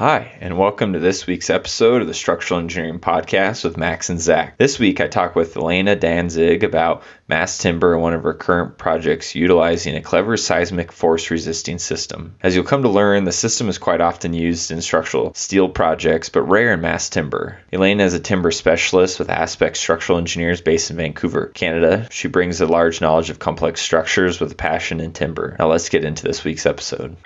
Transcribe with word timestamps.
Hi, 0.00 0.38
and 0.40 0.56
welcome 0.56 0.94
to 0.94 0.98
this 0.98 1.26
week's 1.26 1.50
episode 1.50 2.00
of 2.00 2.08
the 2.08 2.14
Structural 2.14 2.58
Engineering 2.58 3.00
Podcast 3.00 3.64
with 3.64 3.76
Max 3.76 4.08
and 4.08 4.18
Zach. 4.18 4.56
This 4.56 4.78
week 4.78 4.98
I 4.98 5.08
talk 5.08 5.36
with 5.36 5.52
Ilana 5.56 6.00
Danzig 6.00 6.64
about 6.64 7.02
mass 7.28 7.58
timber 7.58 7.92
and 7.92 8.00
one 8.00 8.14
of 8.14 8.22
her 8.22 8.32
current 8.32 8.78
projects 8.78 9.34
utilizing 9.34 9.96
a 9.96 10.00
clever 10.00 10.38
seismic 10.38 10.90
force 10.90 11.30
resisting 11.30 11.78
system. 11.78 12.34
As 12.42 12.54
you'll 12.54 12.64
come 12.64 12.84
to 12.84 12.88
learn, 12.88 13.24
the 13.24 13.30
system 13.30 13.68
is 13.68 13.76
quite 13.76 14.00
often 14.00 14.32
used 14.32 14.70
in 14.70 14.80
structural 14.80 15.34
steel 15.34 15.68
projects, 15.68 16.30
but 16.30 16.48
rare 16.48 16.72
in 16.72 16.80
mass 16.80 17.10
timber. 17.10 17.58
Elena 17.70 18.04
is 18.04 18.14
a 18.14 18.20
timber 18.20 18.52
specialist 18.52 19.18
with 19.18 19.28
Aspect 19.28 19.76
Structural 19.76 20.16
Engineers 20.16 20.62
based 20.62 20.90
in 20.90 20.96
Vancouver, 20.96 21.48
Canada. 21.48 22.08
She 22.10 22.28
brings 22.28 22.62
a 22.62 22.66
large 22.66 23.02
knowledge 23.02 23.28
of 23.28 23.38
complex 23.38 23.82
structures 23.82 24.40
with 24.40 24.52
a 24.52 24.56
passion 24.56 24.98
in 25.00 25.12
timber. 25.12 25.56
Now 25.58 25.68
let's 25.68 25.90
get 25.90 26.06
into 26.06 26.22
this 26.22 26.42
week's 26.42 26.64
episode. 26.64 27.18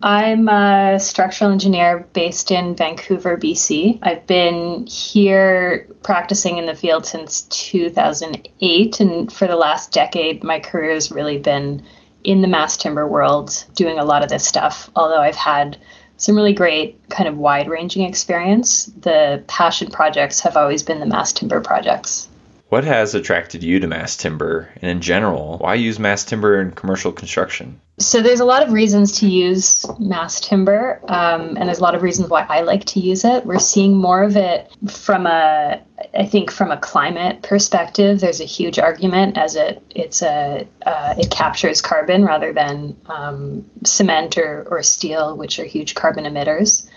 I'm 0.00 0.48
a 0.48 1.00
structural 1.00 1.50
engineer 1.50 2.06
based 2.12 2.52
in 2.52 2.76
Vancouver, 2.76 3.36
BC. 3.36 3.98
I've 4.00 4.24
been 4.28 4.86
here 4.86 5.88
practicing 6.04 6.56
in 6.56 6.66
the 6.66 6.74
field 6.76 7.04
since 7.04 7.42
2008, 7.42 9.00
and 9.00 9.32
for 9.32 9.48
the 9.48 9.56
last 9.56 9.90
decade, 9.90 10.44
my 10.44 10.60
career 10.60 10.92
has 10.92 11.10
really 11.10 11.38
been 11.38 11.82
in 12.22 12.42
the 12.42 12.48
mass 12.48 12.76
timber 12.76 13.08
world 13.08 13.64
doing 13.74 13.98
a 13.98 14.04
lot 14.04 14.22
of 14.22 14.28
this 14.28 14.46
stuff. 14.46 14.88
Although 14.94 15.20
I've 15.20 15.34
had 15.34 15.78
some 16.16 16.36
really 16.36 16.52
great 16.52 17.08
kind 17.08 17.28
of 17.28 17.36
wide 17.36 17.68
ranging 17.68 18.04
experience, 18.04 18.86
the 19.00 19.42
passion 19.48 19.90
projects 19.90 20.38
have 20.40 20.56
always 20.56 20.84
been 20.84 21.00
the 21.00 21.06
mass 21.06 21.32
timber 21.32 21.60
projects. 21.60 22.28
What 22.68 22.84
has 22.84 23.16
attracted 23.16 23.64
you 23.64 23.80
to 23.80 23.88
mass 23.88 24.16
timber, 24.16 24.68
and 24.80 24.90
in 24.90 25.00
general, 25.00 25.58
why 25.58 25.74
use 25.74 25.98
mass 25.98 26.24
timber 26.24 26.60
in 26.60 26.70
commercial 26.70 27.10
construction? 27.10 27.80
So 27.98 28.22
there's 28.22 28.38
a 28.38 28.44
lot 28.44 28.62
of 28.62 28.72
reasons 28.72 29.10
to 29.18 29.28
use 29.28 29.84
mass 29.98 30.40
timber, 30.40 31.00
um, 31.08 31.56
and 31.56 31.66
there's 31.66 31.80
a 31.80 31.82
lot 31.82 31.96
of 31.96 32.02
reasons 32.02 32.28
why 32.28 32.46
I 32.48 32.60
like 32.60 32.84
to 32.86 33.00
use 33.00 33.24
it. 33.24 33.44
We're 33.44 33.58
seeing 33.58 33.96
more 33.96 34.22
of 34.22 34.36
it 34.36 34.70
from 34.88 35.26
a, 35.26 35.82
I 36.14 36.24
think, 36.24 36.52
from 36.52 36.70
a 36.70 36.76
climate 36.76 37.42
perspective. 37.42 38.20
There's 38.20 38.40
a 38.40 38.44
huge 38.44 38.78
argument 38.78 39.36
as 39.36 39.56
it 39.56 39.82
it's 39.90 40.22
a 40.22 40.68
uh, 40.86 41.14
it 41.18 41.32
captures 41.32 41.82
carbon 41.82 42.24
rather 42.24 42.52
than 42.52 42.96
um, 43.06 43.68
cement 43.84 44.38
or, 44.38 44.68
or 44.70 44.80
steel, 44.84 45.36
which 45.36 45.58
are 45.58 45.64
huge 45.64 45.96
carbon 45.96 46.24
emitters. 46.24 46.88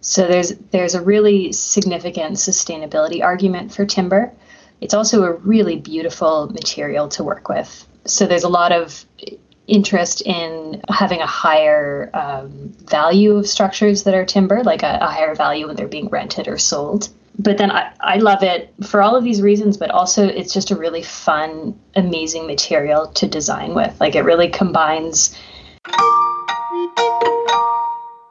So 0.00 0.26
there's 0.26 0.54
there's 0.70 0.94
a 0.94 1.02
really 1.02 1.52
significant 1.52 2.36
sustainability 2.36 3.22
argument 3.22 3.74
for 3.74 3.84
timber. 3.84 4.32
It's 4.80 4.94
also 4.94 5.24
a 5.24 5.32
really 5.32 5.76
beautiful 5.76 6.46
material 6.46 7.08
to 7.08 7.24
work 7.24 7.50
with. 7.50 7.86
So 8.06 8.26
there's 8.26 8.44
a 8.44 8.48
lot 8.48 8.72
of 8.72 9.04
interest 9.66 10.22
in 10.22 10.80
having 10.88 11.20
a 11.20 11.26
higher 11.26 12.10
um, 12.14 12.72
value 12.84 13.36
of 13.36 13.48
structures 13.48 14.04
that 14.04 14.14
are 14.14 14.24
timber, 14.24 14.62
like 14.62 14.82
a, 14.82 14.98
a, 15.00 15.06
higher 15.06 15.34
value 15.34 15.66
when 15.66 15.76
they're 15.76 15.88
being 15.88 16.08
rented 16.08 16.48
or 16.48 16.58
sold. 16.58 17.08
But 17.38 17.58
then 17.58 17.70
I, 17.70 17.92
I 18.00 18.16
love 18.16 18.42
it 18.42 18.72
for 18.84 19.02
all 19.02 19.16
of 19.16 19.24
these 19.24 19.42
reasons, 19.42 19.76
but 19.76 19.90
also 19.90 20.26
it's 20.26 20.54
just 20.54 20.70
a 20.70 20.76
really 20.76 21.02
fun, 21.02 21.78
amazing 21.94 22.46
material 22.46 23.08
to 23.08 23.26
design 23.26 23.74
with. 23.74 23.98
Like 24.00 24.14
it 24.14 24.22
really 24.22 24.48
combines. 24.48 25.36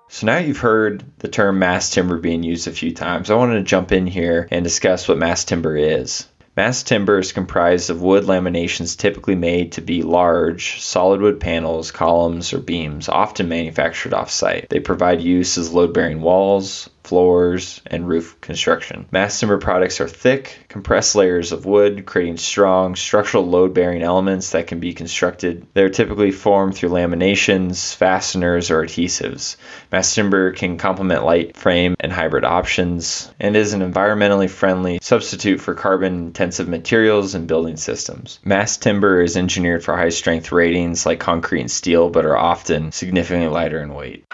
So 0.09 0.27
now 0.27 0.38
you've 0.38 0.58
heard 0.58 1.03
the 1.20 1.27
term 1.27 1.59
mass 1.59 1.89
timber 1.89 2.17
being 2.17 2.42
used 2.42 2.67
a 2.67 2.72
few 2.72 2.94
times. 2.94 3.30
I 3.30 3.36
wanted 3.36 3.55
to 3.55 3.64
jump 3.64 3.92
in 3.92 4.08
here 4.08 4.47
and 4.49 4.64
discuss 4.64 5.08
what 5.08 5.17
mass 5.17 5.44
timber 5.44 5.75
is. 5.75 6.25
Mass 6.58 6.84
timber 6.84 7.20
is 7.20 7.34
comprised 7.34 7.89
of 7.89 8.02
wood 8.02 8.23
laminations 8.23 8.98
typically 8.98 9.36
made 9.36 9.73
to 9.73 9.81
be 9.81 10.03
large, 10.03 10.80
solid 10.81 11.20
wood 11.20 11.39
panels, 11.39 11.92
columns, 11.92 12.53
or 12.53 12.59
beams, 12.59 13.09
often 13.09 13.50
manufactured 13.50 14.14
off 14.14 14.31
site. 14.31 14.70
They 14.70 14.80
provide 14.80 15.22
use 15.22 15.58
as 15.58 15.73
load 15.73 15.94
bearing 15.94 16.21
walls, 16.21 16.89
floors, 17.05 17.82
and 17.86 18.08
roof 18.08 18.39
construction. 18.42 19.05
Mass 19.11 19.39
timber 19.39 19.58
products 19.58 20.02
are 20.02 20.08
thick, 20.08 20.66
compressed 20.67 21.16
layers 21.16 21.52
of 21.52 21.66
wood, 21.66 22.05
creating 22.05 22.38
strong 22.38 22.95
structural 22.95 23.45
load 23.48 23.73
bearing 23.73 24.02
elements 24.02 24.52
that 24.52 24.67
can 24.67 24.80
be 24.80 24.93
constructed. 24.93 25.67
They're 25.73 25.89
typically 25.89 26.32
formed 26.32 26.76
through 26.76 26.89
laminations, 26.89 27.95
fasteners, 27.95 28.71
or 28.71 28.83
adhesives. 28.83 29.58
Mass 29.92 30.14
timber 30.14 30.52
can 30.52 30.77
complement 30.77 31.23
light 31.23 31.55
frame 31.55 31.95
and 31.99 32.11
hybrid 32.11 32.43
options 32.43 33.32
and 33.39 33.55
is 33.55 33.73
an 33.73 33.82
environmentally 33.82 34.49
friendly 34.49 34.99
substitute 35.02 35.61
for 35.61 35.73
carbon 35.73 36.27
intensive 36.27 36.67
materials 36.67 37.36
and 37.36 37.48
building 37.48 37.77
systems. 37.77 38.39
Mass 38.43 38.77
timber 38.77 39.22
is 39.22 39.37
engineered 39.37 39.83
for 39.83 39.95
high 39.95 40.10
strength 40.10 40.52
ratings 40.52 41.05
like 41.05 41.20
concrete 41.20 41.61
and 41.61 41.72
steel, 41.72 42.10
but 42.10 42.26
are 42.26 42.37
often 42.37 42.92
significantly 42.92 43.48
lighter 43.48 43.82
in 43.82 43.93
weight 43.93 44.26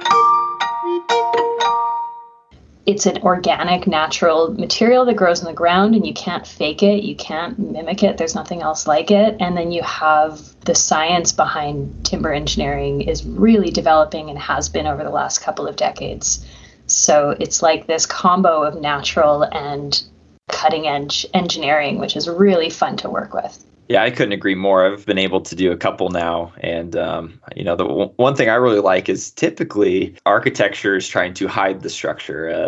it's 2.86 3.06
an 3.06 3.20
organic, 3.22 3.86
natural 3.86 4.52
material 4.54 5.06
that 5.06 5.16
grows 5.16 5.40
in 5.40 5.46
the 5.46 5.54
ground, 5.54 5.94
and 5.94 6.06
you 6.06 6.14
can't 6.14 6.48
fake 6.48 6.82
it, 6.82 7.04
you 7.04 7.16
can't 7.16 7.58
mimic 7.60 8.02
it. 8.04 8.18
There's 8.18 8.34
nothing 8.34 8.62
else 8.62 8.88
like 8.88 9.12
it. 9.12 9.38
And 9.40 9.56
then 9.56 9.72
you 9.72 9.84
have 9.84 10.42
the 10.62 10.74
science 10.74 11.32
behind 11.32 12.06
timber 12.06 12.34
engineering 12.34 13.02
is 13.02 13.24
really 13.24 13.70
developing 13.70 14.30
and 14.30 14.40
has 14.40 14.68
been 14.68 14.88
over 14.88 15.04
the 15.04 15.12
last 15.12 15.40
couple 15.40 15.68
of 15.68 15.76
decades. 15.76 16.46
So 16.88 17.36
it's 17.40 17.62
like 17.62 17.86
this 17.86 18.06
combo 18.06 18.64
of 18.64 18.82
natural 18.82 19.44
and 19.44 20.02
cutting 20.50 20.88
edge 20.88 21.26
engineering, 21.34 22.00
which 22.00 22.16
is 22.16 22.28
really 22.28 22.70
fun 22.70 22.98
to 22.98 23.10
work 23.10 23.34
with. 23.34 23.64
Yeah, 23.92 24.04
I 24.04 24.10
couldn't 24.10 24.32
agree 24.32 24.56
more. 24.56 24.86
I've 24.86 25.06
been 25.06 25.18
able 25.18 25.42
to 25.42 25.54
do 25.54 25.74
a 25.74 25.76
couple 25.76 26.12
now, 26.12 26.54
and 26.62 26.96
um, 26.96 27.42
you 27.58 27.66
know, 27.66 27.76
the 27.76 27.86
w- 27.86 28.14
one 28.16 28.38
thing 28.38 28.48
I 28.48 28.56
really 28.56 28.80
like 28.80 29.10
is 29.10 29.32
typically 29.32 30.16
architecture 30.26 30.96
is 30.96 31.10
trying 31.10 31.34
to 31.34 31.48
hide 31.50 31.82
the 31.82 31.90
structure. 31.90 32.50
Uh, 32.50 32.68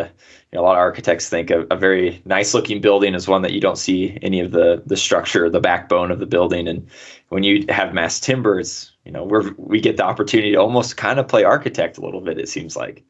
you 0.51 0.57
know, 0.57 0.61
a 0.61 0.63
lot 0.63 0.73
of 0.73 0.79
architects 0.79 1.29
think 1.29 1.50
a, 1.50 1.61
a, 1.72 1.78
very 1.78 2.22
nice 2.25 2.53
looking 2.53 2.81
building 2.81 3.16
is 3.16 3.25
one 3.25 3.41
that 3.44 3.53
you 3.53 3.61
don't 3.61 3.78
see 3.78 4.19
any 4.22 4.41
of 4.41 4.51
the 4.51 4.84
the 4.85 4.97
structure, 4.97 5.50
the 5.50 5.61
backbone 5.61 6.11
of 6.11 6.19
the 6.19 6.25
building, 6.25 6.67
and 6.67 6.85
when 7.29 7.44
you 7.44 7.63
have 7.69 7.94
mass 7.94 8.19
timber, 8.19 8.59
it's 8.59 8.91
you 9.05 9.11
know, 9.13 9.23
we 9.23 9.50
we 9.55 9.79
get 9.79 9.95
the 9.95 10.03
opportunity 10.03 10.51
to 10.51 10.57
almost 10.57 10.97
kind 10.97 11.19
of 11.22 11.29
play 11.29 11.45
architect 11.45 11.97
a 11.97 12.01
little 12.01 12.19
bit. 12.19 12.38
It 12.38 12.50
seems 12.50 12.75
like. 12.75 13.01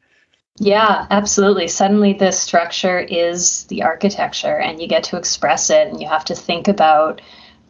Yeah, 0.60 1.08
absolutely. 1.10 1.66
Suddenly, 1.66 2.12
the 2.12 2.30
structure 2.30 3.00
is 3.00 3.64
the 3.64 3.82
architecture, 3.82 4.56
and 4.56 4.80
you 4.80 4.86
get 4.86 5.02
to 5.04 5.16
express 5.16 5.68
it, 5.68 5.88
and 5.88 6.00
you 6.00 6.06
have 6.06 6.24
to 6.26 6.36
think 6.36 6.68
about 6.68 7.20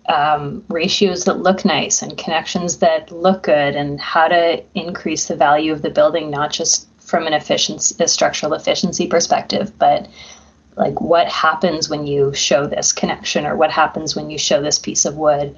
um, 0.09 0.65
ratios 0.69 1.25
that 1.25 1.39
look 1.39 1.65
nice 1.65 2.03
and 2.03 2.19
connections 2.19 2.79
that 2.79 3.11
look 3.11 3.45
good 3.45 3.75
and 3.75 4.01
how 4.01 4.29
to 4.29 4.63
increase 4.75 5.27
the 5.27 5.37
value 5.37 5.73
of 5.73 5.83
the 5.83 5.91
building 5.91 6.31
not 6.31 6.53
just 6.53 6.87
from 6.99 7.27
an 7.27 7.33
efficiency 7.33 8.03
a 8.03 8.09
structural 8.09 8.55
efficiency 8.55 9.07
perspective 9.07 9.73
but 9.79 10.09
like 10.77 11.01
what 11.01 11.29
happens 11.29 11.89
when 11.89 12.07
you 12.07 12.35
show 12.35 12.67
this 12.67 12.93
connection 12.93 13.47
or 13.47 13.57
what 13.57 13.71
happens 13.71 14.17
when 14.17 14.31
you 14.31 14.39
show 14.39 14.61
this 14.61 14.79
piece 14.79 15.05
of 15.05 15.17
wood. 15.17 15.57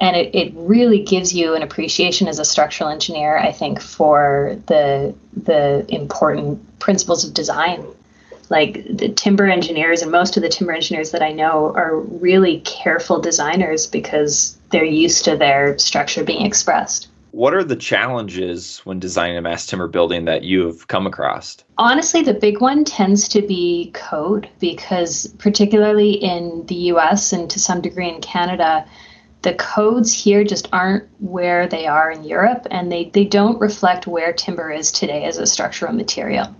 And 0.00 0.16
it, 0.16 0.34
it 0.34 0.52
really 0.54 1.02
gives 1.02 1.34
you 1.34 1.54
an 1.54 1.62
appreciation 1.62 2.26
as 2.26 2.38
a 2.38 2.44
structural 2.44 2.88
engineer 2.88 3.36
i 3.36 3.52
think 3.52 3.80
for 3.80 4.56
the 4.66 5.14
the 5.36 5.84
important 5.90 6.78
principles 6.78 7.22
of 7.22 7.34
design 7.34 7.86
like 8.50 8.84
the 8.90 9.08
timber 9.08 9.46
engineers 9.46 10.02
and 10.02 10.10
most 10.10 10.36
of 10.36 10.42
the 10.42 10.48
timber 10.48 10.72
engineers 10.72 11.12
that 11.12 11.22
I 11.22 11.32
know 11.32 11.72
are 11.74 11.98
really 11.98 12.60
careful 12.60 13.20
designers 13.20 13.86
because 13.86 14.58
they're 14.70 14.84
used 14.84 15.24
to 15.24 15.36
their 15.36 15.78
structure 15.78 16.24
being 16.24 16.44
expressed. 16.44 17.08
What 17.30 17.54
are 17.54 17.62
the 17.62 17.76
challenges 17.76 18.80
when 18.80 18.98
designing 18.98 19.36
a 19.36 19.40
mass 19.40 19.64
timber 19.64 19.86
building 19.86 20.24
that 20.24 20.42
you've 20.42 20.88
come 20.88 21.06
across? 21.06 21.58
Honestly, 21.78 22.22
the 22.22 22.34
big 22.34 22.60
one 22.60 22.84
tends 22.84 23.28
to 23.28 23.40
be 23.40 23.92
code 23.94 24.48
because, 24.58 25.28
particularly 25.38 26.10
in 26.10 26.66
the 26.66 26.74
US 26.74 27.32
and 27.32 27.48
to 27.50 27.60
some 27.60 27.80
degree 27.80 28.08
in 28.08 28.20
Canada, 28.20 28.84
the 29.42 29.54
codes 29.54 30.12
here 30.12 30.42
just 30.42 30.68
aren't 30.72 31.08
where 31.20 31.68
they 31.68 31.86
are 31.86 32.10
in 32.10 32.24
Europe 32.24 32.66
and 32.72 32.90
they, 32.90 33.04
they 33.04 33.24
don't 33.24 33.60
reflect 33.60 34.08
where 34.08 34.32
timber 34.32 34.72
is 34.72 34.90
today 34.90 35.24
as 35.24 35.38
a 35.38 35.46
structural 35.46 35.92
material. 35.92 36.54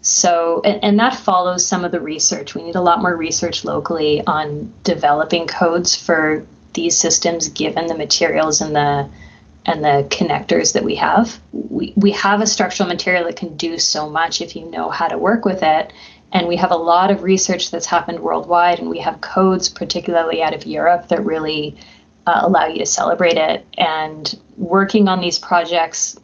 So, 0.00 0.60
and, 0.64 0.82
and, 0.84 0.98
that 1.00 1.14
follows 1.14 1.66
some 1.66 1.84
of 1.84 1.90
the 1.90 2.00
research. 2.00 2.54
We 2.54 2.62
need 2.62 2.76
a 2.76 2.80
lot 2.80 3.02
more 3.02 3.16
research 3.16 3.64
locally 3.64 4.22
on 4.26 4.72
developing 4.84 5.46
codes 5.48 5.96
for 5.96 6.46
these 6.72 6.96
systems 6.96 7.48
given 7.48 7.88
the 7.88 7.96
materials 7.96 8.60
and 8.60 8.76
the 8.76 9.08
and 9.66 9.84
the 9.84 10.06
connectors 10.08 10.72
that 10.72 10.84
we 10.84 10.94
have. 10.94 11.38
We, 11.52 11.92
we 11.96 12.12
have 12.12 12.40
a 12.40 12.46
structural 12.46 12.88
material 12.88 13.24
that 13.24 13.36
can 13.36 13.56
do 13.56 13.78
so 13.78 14.08
much 14.08 14.40
if 14.40 14.56
you 14.56 14.64
know 14.64 14.88
how 14.88 15.08
to 15.08 15.18
work 15.18 15.44
with 15.44 15.62
it. 15.62 15.92
And 16.32 16.48
we 16.48 16.56
have 16.56 16.70
a 16.70 16.76
lot 16.76 17.10
of 17.10 17.22
research 17.22 17.70
that's 17.70 17.86
happened 17.86 18.20
worldwide, 18.20 18.78
and 18.78 18.88
we 18.88 18.98
have 18.98 19.20
codes, 19.20 19.68
particularly 19.68 20.42
out 20.42 20.54
of 20.54 20.66
Europe, 20.66 21.08
that 21.08 21.24
really 21.24 21.76
uh, 22.26 22.40
allow 22.42 22.66
you 22.66 22.78
to 22.78 22.86
celebrate 22.86 23.36
it. 23.36 23.66
And 23.76 24.38
working 24.56 25.08
on 25.08 25.20
these 25.20 25.38
projects 25.38 26.18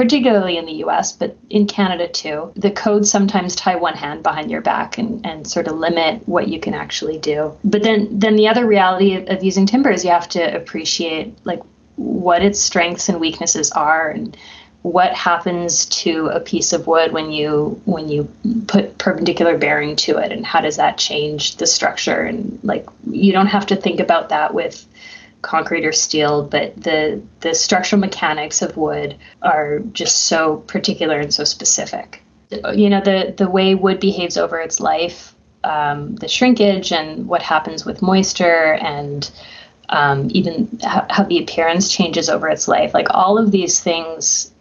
particularly 0.00 0.56
in 0.56 0.64
the 0.64 0.82
US, 0.86 1.12
but 1.12 1.36
in 1.50 1.66
Canada 1.66 2.08
too. 2.08 2.50
The 2.56 2.70
codes 2.70 3.10
sometimes 3.10 3.54
tie 3.54 3.76
one 3.76 3.94
hand 3.94 4.22
behind 4.22 4.50
your 4.50 4.62
back 4.62 4.96
and, 4.96 5.26
and 5.26 5.46
sort 5.46 5.68
of 5.68 5.76
limit 5.76 6.26
what 6.26 6.48
you 6.48 6.58
can 6.58 6.72
actually 6.72 7.18
do. 7.18 7.54
But 7.64 7.82
then 7.82 8.08
then 8.18 8.36
the 8.36 8.48
other 8.48 8.66
reality 8.66 9.16
of, 9.16 9.28
of 9.28 9.44
using 9.44 9.66
timber 9.66 9.90
is 9.90 10.02
you 10.02 10.10
have 10.10 10.30
to 10.30 10.56
appreciate 10.56 11.36
like 11.44 11.60
what 11.96 12.42
its 12.42 12.58
strengths 12.58 13.10
and 13.10 13.20
weaknesses 13.20 13.72
are 13.72 14.08
and 14.08 14.34
what 14.80 15.12
happens 15.12 15.84
to 15.84 16.28
a 16.28 16.40
piece 16.40 16.72
of 16.72 16.86
wood 16.86 17.12
when 17.12 17.30
you 17.30 17.78
when 17.84 18.08
you 18.08 18.24
put 18.68 18.96
perpendicular 18.96 19.58
bearing 19.58 19.96
to 19.96 20.16
it 20.16 20.32
and 20.32 20.46
how 20.46 20.62
does 20.62 20.78
that 20.78 20.96
change 20.96 21.56
the 21.56 21.66
structure 21.66 22.22
and 22.22 22.58
like 22.62 22.88
you 23.10 23.32
don't 23.32 23.48
have 23.48 23.66
to 23.66 23.76
think 23.76 24.00
about 24.00 24.30
that 24.30 24.54
with 24.54 24.86
concrete 25.42 25.84
or 25.84 25.92
steel 25.92 26.42
but 26.42 26.74
the 26.76 27.22
the 27.40 27.54
structural 27.54 28.00
mechanics 28.00 28.62
of 28.62 28.76
wood 28.76 29.16
are 29.42 29.80
just 29.92 30.26
so 30.26 30.58
particular 30.66 31.18
and 31.18 31.32
so 31.32 31.44
specific 31.44 32.22
you 32.74 32.90
know 32.90 33.00
the 33.00 33.34
the 33.36 33.48
way 33.48 33.74
wood 33.74 34.00
behaves 34.00 34.36
over 34.36 34.58
its 34.58 34.80
life 34.80 35.34
um, 35.62 36.16
the 36.16 36.28
shrinkage 36.28 36.90
and 36.90 37.28
what 37.28 37.42
happens 37.42 37.84
with 37.84 38.00
moisture 38.00 38.74
and 38.80 39.30
um, 39.90 40.28
even 40.30 40.78
how, 40.82 41.06
how 41.10 41.24
the 41.24 41.38
appearance 41.38 41.92
changes 41.92 42.30
over 42.30 42.48
its 42.48 42.66
life 42.66 42.94
like 42.94 43.08
all 43.10 43.38
of 43.38 43.50
these 43.50 43.80
things 43.80 44.52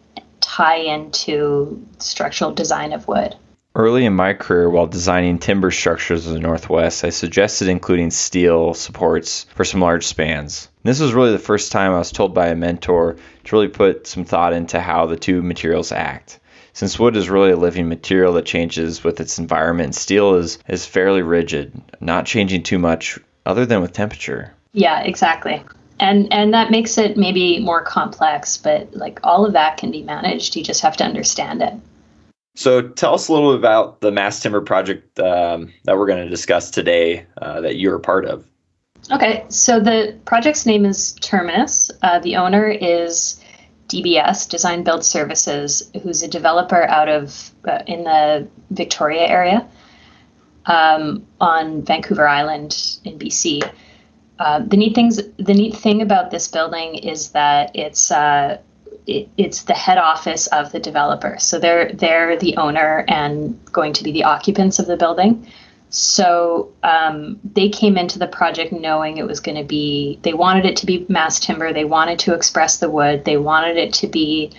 tie 0.50 0.78
into 0.78 1.86
structural 2.00 2.52
design 2.52 2.92
of 2.92 3.08
wood. 3.08 3.36
Early 3.76 4.06
in 4.06 4.16
my 4.16 4.34
career, 4.34 4.70
while 4.70 4.88
designing 4.88 5.38
timber 5.38 5.70
structures 5.70 6.26
in 6.26 6.34
the 6.34 6.40
Northwest, 6.40 7.06
I 7.06 7.10
suggested 7.10 7.68
including 7.68 8.10
steel 8.10 8.74
supports 8.74 9.46
for 9.56 9.64
some 9.64 9.80
large 9.80 10.08
spans. 10.08 10.70
This 10.84 11.00
was 11.00 11.14
really 11.14 11.32
the 11.32 11.40
first 11.40 11.72
time 11.72 11.94
I 11.94 12.00
was 12.00 12.12
told 12.12 12.34
by 12.34 12.48
a 12.48 12.56
mentor 12.56 13.18
to 13.44 13.56
really 13.56 13.68
put 13.68 14.08
some 14.08 14.26
thought 14.26 14.54
into 14.54 14.82
how 14.82 15.06
the 15.06 15.18
two 15.18 15.44
materials 15.44 15.92
act. 15.92 16.40
Since 16.74 16.98
wood 16.98 17.16
is 17.16 17.30
really 17.30 17.52
a 17.52 17.58
living 17.58 17.88
material 17.88 18.34
that 18.34 18.46
changes 18.46 19.04
with 19.04 19.20
its 19.20 19.38
environment, 19.38 19.94
steel 19.94 20.36
is, 20.36 20.58
is 20.68 20.86
fairly 20.86 21.22
rigid, 21.22 21.80
not 22.02 22.26
changing 22.26 22.64
too 22.64 22.80
much 22.80 23.20
other 23.46 23.66
than 23.66 23.82
with 23.82 23.94
temperature. 23.94 24.54
Yeah, 24.74 25.02
exactly 25.02 25.64
and 26.00 26.32
and 26.32 26.54
that 26.54 26.72
makes 26.72 26.98
it 26.98 27.18
maybe 27.18 27.60
more 27.60 27.82
complex 27.82 28.58
but 28.58 28.94
like 28.96 29.20
all 29.24 29.46
of 29.46 29.54
that 29.54 29.78
can 29.78 29.92
be 29.92 30.02
managed 30.02 30.56
you 30.56 30.64
just 30.64 30.82
have 30.82 30.96
to 30.98 31.04
understand 31.04 31.62
it 31.62 31.74
so 32.56 32.82
tell 32.82 33.14
us 33.14 33.28
a 33.28 33.34
little 33.34 33.52
bit 33.54 33.60
about 33.60 34.02
the 34.02 34.12
mass 34.12 34.40
timber 34.40 34.62
project 34.62 35.20
um, 35.20 35.72
that 35.86 35.98
we're 35.98 36.08
going 36.08 36.24
to 36.24 36.30
discuss 36.30 36.72
today 36.72 37.26
uh, 37.42 37.62
that 37.62 37.78
you're 37.78 37.96
a 37.96 38.00
part 38.00 38.26
of. 38.26 38.46
Okay 39.12 39.46
so 39.50 39.80
the 39.80 40.18
project's 40.26 40.66
name 40.66 40.86
is 40.86 41.14
terminus. 41.22 41.90
Uh, 42.02 42.20
the 42.20 42.36
owner 42.36 42.68
is 42.68 43.44
dbs 43.88 44.48
design 44.48 44.84
build 44.84 45.04
services 45.04 45.90
who's 46.04 46.22
a 46.22 46.28
developer 46.28 46.84
out 46.84 47.10
of 47.10 47.52
uh, 47.68 47.82
in 47.88 48.04
the 48.04 48.48
victoria 48.70 49.26
area 49.26 49.68
um, 50.68 51.26
on 51.42 51.82
vancouver 51.82 52.28
island 52.28 53.00
in 53.04 53.18
bc 53.18 53.64
uh, 54.40 54.60
the 54.60 54.78
neat 54.78 54.96
things, 54.96 55.20
the 55.38 55.54
neat 55.54 55.76
thing 55.76 56.02
about 56.02 56.32
this 56.32 56.48
building 56.48 56.96
is 56.96 57.32
that 57.32 57.76
it's 57.76 58.10
uh, 58.10 58.58
it, 59.10 59.30
it's 59.38 59.64
the 59.64 59.74
head 59.74 59.98
office 59.98 60.48
of 60.48 60.72
the 60.72 60.80
developer. 60.80 61.38
So 61.40 61.60
they're 61.60 61.92
they're 61.92 62.38
the 62.38 62.58
owner 62.58 63.06
and 63.08 63.60
going 63.72 63.94
to 63.94 64.04
be 64.04 64.12
the 64.12 64.24
occupants 64.24 64.80
of 64.80 64.86
the 64.88 64.98
building. 64.98 65.48
So 65.92 66.72
um, 66.84 67.40
they 67.44 67.70
came 67.70 67.98
into 67.98 68.20
the 68.20 68.28
project 68.28 68.72
knowing 68.72 69.18
it 69.18 69.26
was 69.26 69.40
going 69.40 69.58
to 69.58 69.64
be. 69.64 70.20
They 70.22 70.34
wanted 70.34 70.66
it 70.66 70.78
to 70.78 70.86
be 70.86 71.06
mass 71.10 71.40
timber. 71.40 71.74
They 71.74 71.86
wanted 71.86 72.20
to 72.20 72.34
express 72.36 72.78
the 72.78 72.90
wood. 72.90 73.26
They 73.26 73.38
wanted 73.38 73.78
it 73.78 73.94
to 73.96 74.08
be 74.08 74.52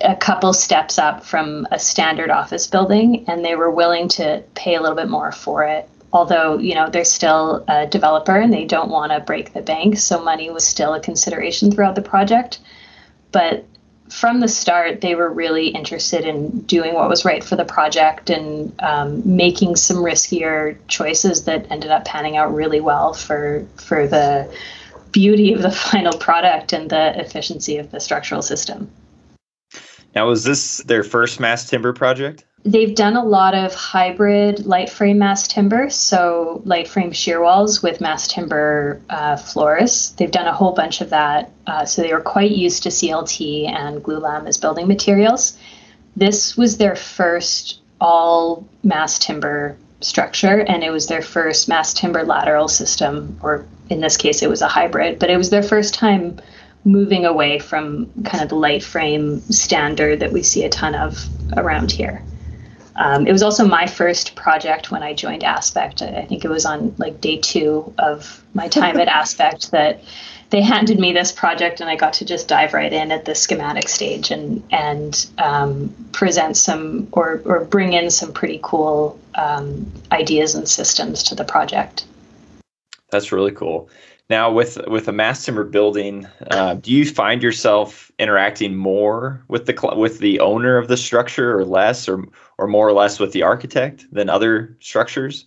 a 0.00 0.16
couple 0.16 0.52
steps 0.52 0.98
up 0.98 1.24
from 1.24 1.66
a 1.70 1.78
standard 1.78 2.30
office 2.30 2.66
building, 2.66 3.24
and 3.28 3.44
they 3.44 3.54
were 3.54 3.70
willing 3.70 4.08
to 4.08 4.42
pay 4.54 4.74
a 4.74 4.80
little 4.80 4.96
bit 4.96 5.08
more 5.08 5.32
for 5.32 5.64
it 5.64 5.88
although 6.14 6.56
you 6.58 6.74
know 6.74 6.88
they're 6.88 7.04
still 7.04 7.64
a 7.68 7.86
developer 7.86 8.36
and 8.36 8.54
they 8.54 8.64
don't 8.64 8.88
want 8.88 9.12
to 9.12 9.20
break 9.20 9.52
the 9.52 9.60
bank 9.60 9.98
so 9.98 10.22
money 10.22 10.48
was 10.48 10.64
still 10.64 10.94
a 10.94 11.00
consideration 11.00 11.70
throughout 11.70 11.96
the 11.96 12.00
project 12.02 12.60
but 13.34 13.66
from 14.08 14.38
the 14.40 14.48
start 14.48 15.00
they 15.00 15.14
were 15.14 15.30
really 15.30 15.68
interested 15.68 16.24
in 16.24 16.60
doing 16.62 16.94
what 16.94 17.08
was 17.08 17.24
right 17.24 17.42
for 17.42 17.56
the 17.56 17.64
project 17.64 18.30
and 18.30 18.72
um, 18.80 19.20
making 19.24 19.74
some 19.76 19.96
riskier 19.96 20.78
choices 20.88 21.44
that 21.44 21.66
ended 21.70 21.90
up 21.90 22.04
panning 22.04 22.36
out 22.36 22.54
really 22.54 22.80
well 22.80 23.12
for 23.12 23.66
for 23.76 24.06
the 24.06 24.48
beauty 25.10 25.52
of 25.52 25.62
the 25.62 25.70
final 25.90 26.16
product 26.16 26.72
and 26.72 26.90
the 26.90 27.18
efficiency 27.18 27.76
of 27.76 27.90
the 27.90 28.00
structural 28.00 28.40
system. 28.40 28.90
Now 30.14 30.28
was 30.28 30.44
this 30.44 30.78
their 30.84 31.02
first 31.02 31.40
mass 31.40 31.68
timber 31.68 31.92
project 31.92 32.44
They've 32.66 32.94
done 32.94 33.14
a 33.14 33.24
lot 33.24 33.54
of 33.54 33.74
hybrid 33.74 34.64
light 34.64 34.88
frame 34.88 35.18
mass 35.18 35.46
timber, 35.46 35.90
so 35.90 36.62
light 36.64 36.88
frame 36.88 37.12
shear 37.12 37.42
walls 37.42 37.82
with 37.82 38.00
mass 38.00 38.26
timber 38.26 39.02
uh, 39.10 39.36
floors. 39.36 40.14
They've 40.16 40.30
done 40.30 40.46
a 40.46 40.52
whole 40.54 40.72
bunch 40.72 41.02
of 41.02 41.10
that, 41.10 41.50
uh, 41.66 41.84
so 41.84 42.00
they 42.00 42.14
were 42.14 42.22
quite 42.22 42.52
used 42.52 42.82
to 42.84 42.88
CLT 42.88 43.68
and 43.68 44.02
glulam 44.02 44.48
as 44.48 44.56
building 44.56 44.88
materials. 44.88 45.58
This 46.16 46.56
was 46.56 46.78
their 46.78 46.96
first 46.96 47.80
all 48.00 48.66
mass 48.82 49.18
timber 49.18 49.76
structure, 50.00 50.60
and 50.60 50.82
it 50.82 50.90
was 50.90 51.06
their 51.06 51.22
first 51.22 51.68
mass 51.68 51.92
timber 51.92 52.24
lateral 52.24 52.68
system, 52.68 53.38
or 53.42 53.66
in 53.90 54.00
this 54.00 54.16
case, 54.16 54.42
it 54.42 54.48
was 54.48 54.62
a 54.62 54.68
hybrid, 54.68 55.18
but 55.18 55.28
it 55.28 55.36
was 55.36 55.50
their 55.50 55.62
first 55.62 55.92
time 55.92 56.40
moving 56.86 57.26
away 57.26 57.58
from 57.58 58.10
kind 58.24 58.42
of 58.42 58.48
the 58.48 58.54
light 58.54 58.82
frame 58.82 59.40
standard 59.50 60.20
that 60.20 60.32
we 60.32 60.42
see 60.42 60.64
a 60.64 60.70
ton 60.70 60.94
of 60.94 61.26
around 61.58 61.92
here. 61.92 62.22
Um, 62.96 63.26
it 63.26 63.32
was 63.32 63.42
also 63.42 63.66
my 63.66 63.86
first 63.86 64.36
project 64.36 64.90
when 64.90 65.02
I 65.02 65.14
joined 65.14 65.42
Aspect. 65.42 66.02
I 66.02 66.24
think 66.24 66.44
it 66.44 66.48
was 66.48 66.64
on 66.64 66.94
like 66.98 67.20
day 67.20 67.38
two 67.38 67.92
of 67.98 68.44
my 68.54 68.68
time 68.68 68.98
at 68.98 69.08
Aspect 69.22 69.72
that 69.72 70.02
they 70.50 70.62
handed 70.62 71.00
me 71.00 71.12
this 71.12 71.32
project, 71.32 71.80
and 71.80 71.90
I 71.90 71.96
got 71.96 72.12
to 72.14 72.24
just 72.24 72.46
dive 72.46 72.74
right 72.74 72.92
in 72.92 73.10
at 73.10 73.24
the 73.24 73.34
schematic 73.34 73.88
stage 73.88 74.30
and 74.30 74.62
and 74.70 75.26
um, 75.38 75.92
present 76.12 76.56
some 76.56 77.08
or 77.12 77.42
or 77.44 77.64
bring 77.64 77.92
in 77.92 78.10
some 78.10 78.32
pretty 78.32 78.60
cool 78.62 79.18
um, 79.34 79.90
ideas 80.12 80.54
and 80.54 80.68
systems 80.68 81.24
to 81.24 81.34
the 81.34 81.44
project. 81.44 82.04
That's 83.10 83.32
really 83.32 83.52
cool. 83.52 83.88
Now, 84.30 84.50
with 84.50 84.78
with 84.86 85.06
a 85.08 85.12
mass 85.12 85.44
timber 85.44 85.64
building, 85.64 86.26
uh, 86.50 86.74
do 86.74 86.90
you 86.90 87.04
find 87.04 87.42
yourself 87.42 88.10
interacting 88.18 88.74
more 88.74 89.44
with 89.48 89.66
the 89.66 89.94
with 89.96 90.18
the 90.18 90.40
owner 90.40 90.78
of 90.78 90.88
the 90.88 90.96
structure, 90.96 91.56
or 91.58 91.64
less, 91.64 92.08
or 92.08 92.24
or 92.56 92.66
more 92.66 92.88
or 92.88 92.92
less 92.92 93.18
with 93.18 93.32
the 93.32 93.42
architect 93.42 94.06
than 94.10 94.30
other 94.30 94.76
structures? 94.80 95.44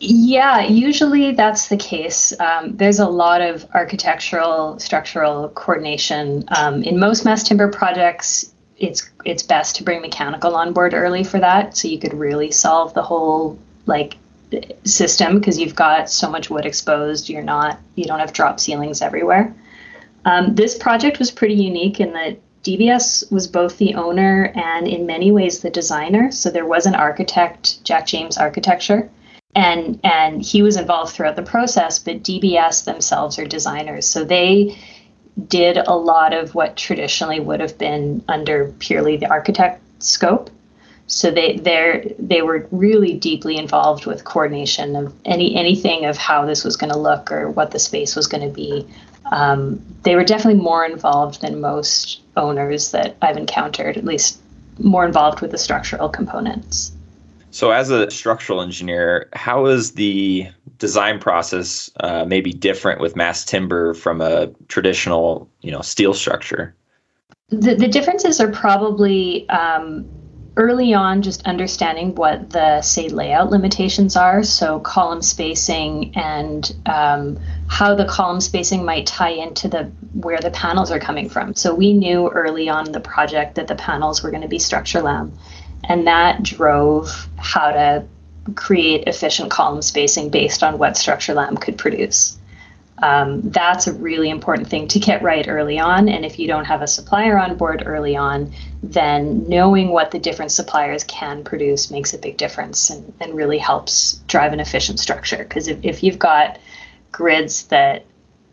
Yeah, 0.00 0.62
usually 0.62 1.32
that's 1.32 1.68
the 1.68 1.76
case. 1.76 2.38
Um, 2.40 2.76
there's 2.76 2.98
a 2.98 3.08
lot 3.08 3.40
of 3.40 3.64
architectural 3.72 4.78
structural 4.78 5.48
coordination. 5.50 6.44
Um, 6.48 6.82
in 6.82 6.98
most 6.98 7.24
mass 7.24 7.42
timber 7.42 7.68
projects, 7.68 8.52
it's 8.76 9.08
it's 9.24 9.44
best 9.44 9.76
to 9.76 9.84
bring 9.84 10.02
mechanical 10.02 10.56
on 10.56 10.74
board 10.74 10.92
early 10.92 11.24
for 11.24 11.38
that, 11.38 11.74
so 11.76 11.88
you 11.88 11.98
could 11.98 12.12
really 12.12 12.50
solve 12.50 12.92
the 12.92 13.02
whole 13.02 13.58
like 13.86 14.16
system 14.84 15.38
because 15.38 15.58
you've 15.58 15.74
got 15.74 16.10
so 16.10 16.30
much 16.30 16.50
wood 16.50 16.66
exposed. 16.66 17.28
You're 17.28 17.42
not 17.42 17.78
you 17.94 18.04
don't 18.04 18.18
have 18.18 18.32
drop 18.32 18.60
ceilings 18.60 19.02
everywhere. 19.02 19.54
Um, 20.24 20.54
this 20.54 20.76
project 20.78 21.18
was 21.18 21.30
pretty 21.30 21.54
unique 21.54 22.00
in 22.00 22.12
that 22.12 22.38
DBS 22.62 23.30
was 23.32 23.48
both 23.48 23.78
the 23.78 23.94
owner 23.96 24.52
and 24.54 24.86
in 24.86 25.04
many 25.04 25.32
ways 25.32 25.60
the 25.60 25.70
designer. 25.70 26.30
So 26.30 26.48
there 26.48 26.66
was 26.66 26.86
an 26.86 26.94
architect, 26.94 27.82
Jack 27.84 28.06
James 28.06 28.38
Architecture, 28.38 29.10
and 29.54 29.98
and 30.04 30.42
he 30.42 30.62
was 30.62 30.76
involved 30.76 31.12
throughout 31.12 31.36
the 31.36 31.42
process. 31.42 31.98
But 31.98 32.22
DBS 32.22 32.84
themselves 32.84 33.38
are 33.38 33.46
designers, 33.46 34.06
so 34.06 34.24
they 34.24 34.78
did 35.48 35.78
a 35.78 35.94
lot 35.94 36.32
of 36.32 36.54
what 36.54 36.76
traditionally 36.76 37.40
would 37.40 37.60
have 37.60 37.78
been 37.78 38.22
under 38.28 38.72
purely 38.78 39.16
the 39.16 39.26
architect 39.26 39.82
scope. 39.98 40.50
So 41.12 41.30
they 41.30 41.58
they 41.58 42.14
they 42.18 42.40
were 42.40 42.66
really 42.70 43.12
deeply 43.12 43.58
involved 43.58 44.06
with 44.06 44.24
coordination 44.24 44.96
of 44.96 45.14
any 45.26 45.54
anything 45.54 46.06
of 46.06 46.16
how 46.16 46.46
this 46.46 46.64
was 46.64 46.74
going 46.74 46.90
to 46.90 46.98
look 46.98 47.30
or 47.30 47.50
what 47.50 47.70
the 47.70 47.78
space 47.78 48.16
was 48.16 48.26
going 48.26 48.48
to 48.48 48.54
be. 48.54 48.88
Um, 49.30 49.84
they 50.04 50.16
were 50.16 50.24
definitely 50.24 50.62
more 50.62 50.86
involved 50.86 51.42
than 51.42 51.60
most 51.60 52.22
owners 52.38 52.92
that 52.92 53.16
I've 53.20 53.36
encountered, 53.36 53.98
at 53.98 54.06
least 54.06 54.40
more 54.78 55.04
involved 55.04 55.42
with 55.42 55.50
the 55.50 55.58
structural 55.58 56.08
components. 56.08 56.92
So, 57.50 57.72
as 57.72 57.90
a 57.90 58.10
structural 58.10 58.62
engineer, 58.62 59.28
how 59.34 59.66
is 59.66 59.92
the 59.92 60.48
design 60.78 61.18
process 61.18 61.90
uh, 62.00 62.24
maybe 62.24 62.54
different 62.54 63.00
with 63.00 63.16
mass 63.16 63.44
timber 63.44 63.92
from 63.92 64.22
a 64.22 64.46
traditional, 64.68 65.46
you 65.60 65.70
know, 65.70 65.82
steel 65.82 66.14
structure? 66.14 66.74
The, 67.50 67.74
the 67.74 67.88
differences 67.88 68.40
are 68.40 68.50
probably 68.50 69.46
um, 69.50 70.08
early 70.56 70.92
on 70.92 71.22
just 71.22 71.46
understanding 71.46 72.14
what 72.14 72.50
the 72.50 72.82
say 72.82 73.08
layout 73.08 73.50
limitations 73.50 74.16
are. 74.16 74.42
So 74.42 74.80
column 74.80 75.22
spacing 75.22 76.12
and 76.16 76.74
um, 76.86 77.38
how 77.68 77.94
the 77.94 78.04
column 78.04 78.40
spacing 78.40 78.84
might 78.84 79.06
tie 79.06 79.30
into 79.30 79.68
the 79.68 79.84
where 80.12 80.40
the 80.40 80.50
panels 80.50 80.90
are 80.90 81.00
coming 81.00 81.28
from. 81.28 81.54
So 81.54 81.74
we 81.74 81.94
knew 81.94 82.28
early 82.28 82.68
on 82.68 82.92
the 82.92 83.00
project 83.00 83.54
that 83.54 83.68
the 83.68 83.74
panels 83.74 84.22
were 84.22 84.30
going 84.30 84.42
to 84.42 84.48
be 84.48 84.58
Structurlam 84.58 85.32
and 85.84 86.06
that 86.06 86.42
drove 86.42 87.28
how 87.36 87.72
to 87.72 88.04
create 88.54 89.04
efficient 89.06 89.50
column 89.50 89.82
spacing 89.82 90.28
based 90.28 90.62
on 90.62 90.78
what 90.78 90.94
Structurlam 90.94 91.60
could 91.60 91.78
produce 91.78 92.38
Um, 93.02 93.40
that's 93.50 93.88
a 93.88 93.92
really 93.92 94.30
important 94.30 94.68
thing 94.68 94.86
to 94.88 95.00
get 95.00 95.22
right 95.22 95.46
early 95.48 95.80
on. 95.80 96.08
And 96.08 96.24
if 96.24 96.38
you 96.38 96.46
don't 96.46 96.66
have 96.66 96.82
a 96.82 96.86
supplier 96.86 97.36
on 97.36 97.56
board 97.56 97.82
early 97.84 98.16
on, 98.16 98.52
then 98.80 99.48
knowing 99.48 99.88
what 99.88 100.12
the 100.12 100.20
different 100.20 100.52
suppliers 100.52 101.02
can 101.02 101.42
produce 101.42 101.90
makes 101.90 102.14
a 102.14 102.18
big 102.18 102.36
difference 102.36 102.90
and, 102.90 103.12
and 103.20 103.34
really 103.34 103.58
helps 103.58 104.20
drive 104.28 104.52
an 104.52 104.60
efficient 104.60 105.00
structure. 105.00 105.38
Because 105.38 105.66
if, 105.66 105.84
if 105.84 106.04
you've 106.04 106.18
got 106.18 106.60
grids 107.10 107.64
that 107.66 108.06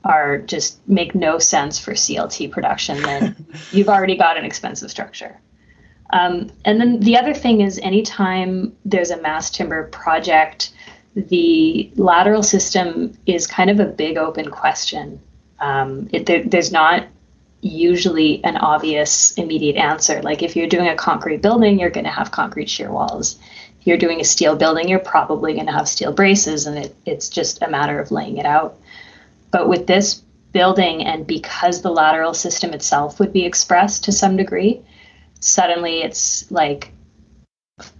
are 0.03 0.39
just 0.39 0.79
make 0.88 1.13
no 1.13 1.38
sense 1.38 1.77
for 1.77 1.94
CLT 1.94 2.50
production, 2.51 3.00
then 3.03 3.46
you've 3.72 3.89
already 3.89 4.18
got 4.18 4.36
an 4.36 4.46
expensive 4.46 4.89
structure. 4.89 5.39
Um, 6.12 6.51
and 6.65 6.82
then 6.82 7.01
the 7.01 7.18
other 7.18 7.36
thing 7.36 7.62
is 7.62 7.77
anytime 7.79 8.75
there's 8.84 9.12
a 9.12 9.22
mass 9.22 9.51
timber 9.51 9.84
project, 9.89 10.72
the 11.16 11.92
lateral 11.96 12.44
system 12.44 13.18
is 13.25 13.48
kind 13.48 13.70
of 13.70 13.80
a 13.80 13.86
big 13.86 14.18
open 14.18 14.50
question. 14.51 15.20
Um, 15.60 16.10
it, 16.12 16.25
there, 16.25 16.44
there's 16.44 16.72
not 16.72 17.08
usually 17.62 18.44
an 18.44 18.56
obvious 18.58 19.32
immediate 19.34 19.75
answer. 19.75 20.22
Like 20.22 20.44
if 20.44 20.56
you're 20.56 20.68
doing 20.68 20.88
a 20.88 20.96
concrete 20.96 21.42
building, 21.42 21.80
you're 21.80 21.89
going 21.89 22.06
to 22.06 22.12
have 22.12 22.32
concrete 22.32 22.70
shear 22.70 22.92
walls. 22.92 23.38
If 23.80 23.88
you're 23.88 23.98
doing 23.98 24.22
a 24.22 24.25
steel 24.25 24.56
building, 24.56 24.88
you're 24.88 25.00
probably 25.00 25.54
going 25.54 25.66
to 25.66 25.72
have 25.72 25.88
steel 25.88 26.12
braces, 26.12 26.68
and 26.68 26.78
it, 26.78 26.96
it's 27.06 27.30
just 27.30 27.62
a 27.62 27.70
matter 27.70 28.00
of 28.00 28.12
laying 28.12 28.38
it 28.38 28.46
out. 28.46 28.78
But 29.51 29.70
with 29.70 29.88
this 29.88 30.22
building, 30.51 31.04
and 31.06 31.25
because 31.25 31.82
the 31.82 31.92
lateral 31.92 32.34
system 32.34 32.74
itself 32.74 33.20
would 33.20 33.34
be 33.34 33.46
expressed 33.46 34.04
to 34.06 34.12
some 34.12 34.36
degree, 34.36 34.82
suddenly 35.39 36.01
it's 36.01 36.50
like 36.51 36.92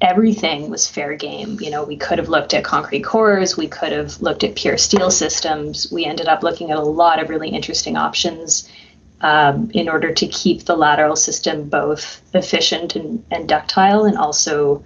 everything 0.02 0.70
was 0.70 0.88
fair 0.88 1.16
game. 1.16 1.58
You 1.60 1.70
know, 1.70 1.84
we 1.84 1.98
could 1.98 2.18
have 2.18 2.30
looked 2.30 2.54
at 2.54 2.64
concrete 2.64 3.04
cores, 3.04 3.58
we 3.58 3.68
could 3.68 3.92
have 3.92 4.22
looked 4.22 4.44
at 4.44 4.56
pure 4.56 4.78
steel 4.78 5.12
systems. 5.12 5.92
We 5.92 6.06
ended 6.06 6.28
up 6.28 6.44
looking 6.44 6.72
at 6.72 6.78
a 6.78 6.82
lot 6.82 7.22
of 7.22 7.30
really 7.30 7.50
interesting 7.50 7.98
options 7.98 8.70
um, 9.22 9.70
in 9.74 9.90
order 9.90 10.14
to 10.14 10.28
keep 10.28 10.66
the 10.66 10.76
lateral 10.76 11.16
system 11.16 11.68
both 11.68 12.22
efficient 12.34 12.96
and, 12.96 13.24
and 13.32 13.50
ductile 13.50 14.06
and 14.06 14.18
also 14.18 14.84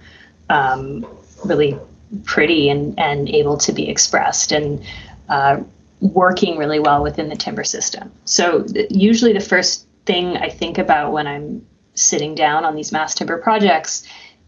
um, 0.50 1.06
really 1.44 1.78
pretty 2.24 2.68
and, 2.68 2.98
and 2.98 3.28
able 3.28 3.56
to 3.58 3.72
be 3.72 3.88
expressed 3.88 4.52
and 4.52 4.84
uh, 5.28 5.60
working 6.00 6.58
really 6.58 6.80
well 6.80 7.02
within 7.02 7.28
the 7.28 7.36
timber 7.36 7.64
system. 7.64 8.10
So, 8.24 8.62
th- 8.62 8.90
usually, 8.90 9.32
the 9.32 9.40
first 9.40 9.86
thing 10.06 10.36
I 10.36 10.48
think 10.48 10.78
about 10.78 11.12
when 11.12 11.26
I'm 11.26 11.66
sitting 11.94 12.34
down 12.34 12.64
on 12.64 12.74
these 12.74 12.92
mass 12.92 13.14
timber 13.14 13.38
projects 13.38 14.06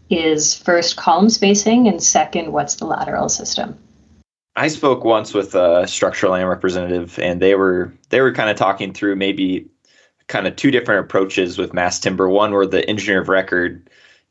is 0.09 0.55
first 0.55 0.95
column 0.95 1.29
spacing 1.29 1.87
and 1.87 2.01
second 2.01 2.51
what's 2.51 2.75
the 2.75 2.85
lateral 2.85 3.29
system? 3.29 3.77
I 4.55 4.69
spoke 4.69 5.03
once 5.03 5.33
with 5.33 5.53
a 5.53 5.83
Structurlam 5.85 6.49
representative 6.49 7.19
and 7.19 7.41
they 7.41 7.55
were 7.55 7.93
they 8.09 8.21
were 8.21 8.33
kind 8.33 8.49
of 8.49 8.57
talking 8.57 8.93
through 8.93 9.15
maybe 9.15 9.67
kind 10.27 10.47
of 10.47 10.55
two 10.55 10.71
different 10.71 11.05
approaches 11.05 11.57
with 11.57 11.73
mass 11.73 11.99
timber. 11.99 12.27
One 12.27 12.51
where 12.53 12.65
the 12.65 12.87
engineer 12.89 13.21
of 13.21 13.29
record 13.29 13.89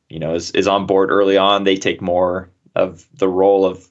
you 0.08 0.18
know 0.18 0.34
is, 0.34 0.50
is 0.52 0.66
on 0.66 0.86
board 0.86 1.10
early 1.10 1.36
on. 1.36 1.64
They 1.64 1.76
take 1.76 2.00
more 2.00 2.50
of 2.74 3.06
the 3.14 3.28
role 3.28 3.64
of 3.64 3.88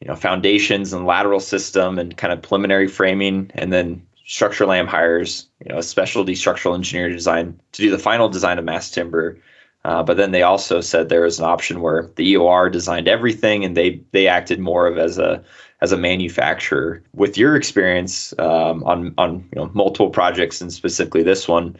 you 0.00 0.08
know 0.08 0.14
foundations 0.14 0.92
and 0.92 1.06
lateral 1.06 1.40
system 1.40 1.98
and 1.98 2.16
kind 2.16 2.32
of 2.32 2.42
preliminary 2.42 2.88
framing 2.88 3.50
and 3.54 3.72
then 3.72 4.06
Structurlam 4.26 4.86
hires 4.86 5.48
you 5.64 5.72
know 5.72 5.78
a 5.78 5.82
specialty 5.82 6.34
structural 6.34 6.74
engineer 6.74 7.08
design 7.08 7.58
to 7.72 7.82
do 7.82 7.90
the 7.90 7.98
final 7.98 8.28
design 8.28 8.58
of 8.58 8.64
mass 8.64 8.90
timber 8.90 9.38
uh, 9.84 10.02
but 10.02 10.16
then 10.16 10.30
they 10.30 10.42
also 10.42 10.80
said 10.80 11.08
there 11.08 11.22
was 11.22 11.38
an 11.38 11.44
option 11.44 11.80
where 11.80 12.08
the 12.16 12.34
EOR 12.34 12.70
designed 12.70 13.08
everything, 13.08 13.64
and 13.64 13.76
they 13.76 14.00
they 14.12 14.28
acted 14.28 14.60
more 14.60 14.86
of 14.86 14.98
as 14.98 15.18
a 15.18 15.42
as 15.80 15.90
a 15.90 15.96
manufacturer. 15.96 17.02
With 17.14 17.36
your 17.36 17.56
experience 17.56 18.32
um, 18.38 18.84
on 18.84 19.14
on 19.18 19.48
you 19.54 19.56
know 19.56 19.70
multiple 19.74 20.10
projects 20.10 20.60
and 20.60 20.72
specifically 20.72 21.22
this 21.22 21.48
one, 21.48 21.76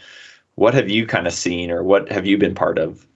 what 0.56 0.74
have 0.74 0.88
you 0.88 1.06
kind 1.06 1.26
of 1.26 1.32
seen, 1.32 1.70
or 1.70 1.84
what 1.84 2.10
have 2.10 2.26
you 2.26 2.38
been 2.38 2.54
part 2.54 2.78
of? 2.78 3.06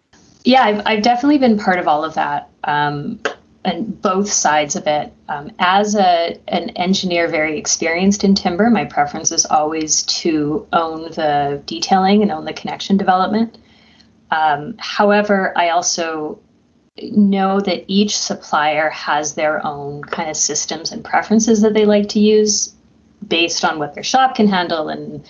Yeah, 0.45 0.63
I've, 0.63 0.83
I've 0.87 1.03
definitely 1.03 1.39
been 1.39 1.59
part 1.59 1.81
of 1.81 1.89
all 1.89 2.05
of 2.05 2.15
that. 2.15 2.49
Um, 2.63 3.19
and 3.65 4.01
both 4.01 4.31
sides 4.31 4.77
of 4.77 4.87
it. 4.87 5.13
Um, 5.29 5.51
as 5.59 5.97
a 5.97 6.39
an 6.47 6.71
engineer 6.71 7.27
very 7.27 7.59
experienced 7.59 8.23
in 8.23 8.37
timber, 8.37 8.71
my 8.71 8.85
preference 8.85 9.33
is 9.33 9.45
always 9.45 10.05
to 10.05 10.69
own 10.73 11.11
the 11.11 11.61
detailing 11.67 12.23
and 12.23 12.31
own 12.31 12.45
the 12.45 12.53
connection 12.53 12.97
development. 12.97 13.59
Um, 14.37 14.75
however, 14.79 15.53
I 15.57 15.71
also 15.71 16.39
know 17.01 17.61
that 17.61 17.85
each 17.87 18.17
supplier 18.19 18.91
has 18.91 19.35
their 19.35 19.65
own 19.65 20.03
kind 20.03 20.29
of 20.29 20.37
systems 20.37 20.93
and 20.93 21.03
preferences 21.03 21.63
that 21.63 21.73
they 21.73 21.87
like 21.87 22.11
to 22.11 22.21
use 22.21 22.75
based 23.27 23.65
on 23.65 23.79
what 23.79 23.95
their 23.95 24.03
shop 24.03 24.35
can 24.35 24.47
handle 24.47 24.89
and 24.89 25.27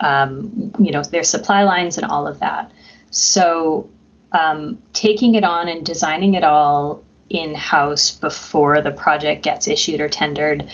um, 0.00 0.72
you 0.78 0.90
know 0.90 1.02
their 1.02 1.22
supply 1.24 1.62
lines 1.62 1.98
and 1.98 2.10
all 2.10 2.26
of 2.26 2.40
that. 2.40 2.72
So 3.10 3.88
um, 4.32 4.78
taking 4.92 5.36
it 5.36 5.44
on 5.44 5.68
and 5.68 5.86
designing 5.86 6.34
it 6.34 6.42
all 6.44 7.04
in 7.30 7.54
house 7.54 8.10
before 8.10 8.80
the 8.80 8.90
project 8.90 9.44
gets 9.44 9.68
issued 9.68 10.00
or 10.00 10.08
tendered, 10.08 10.68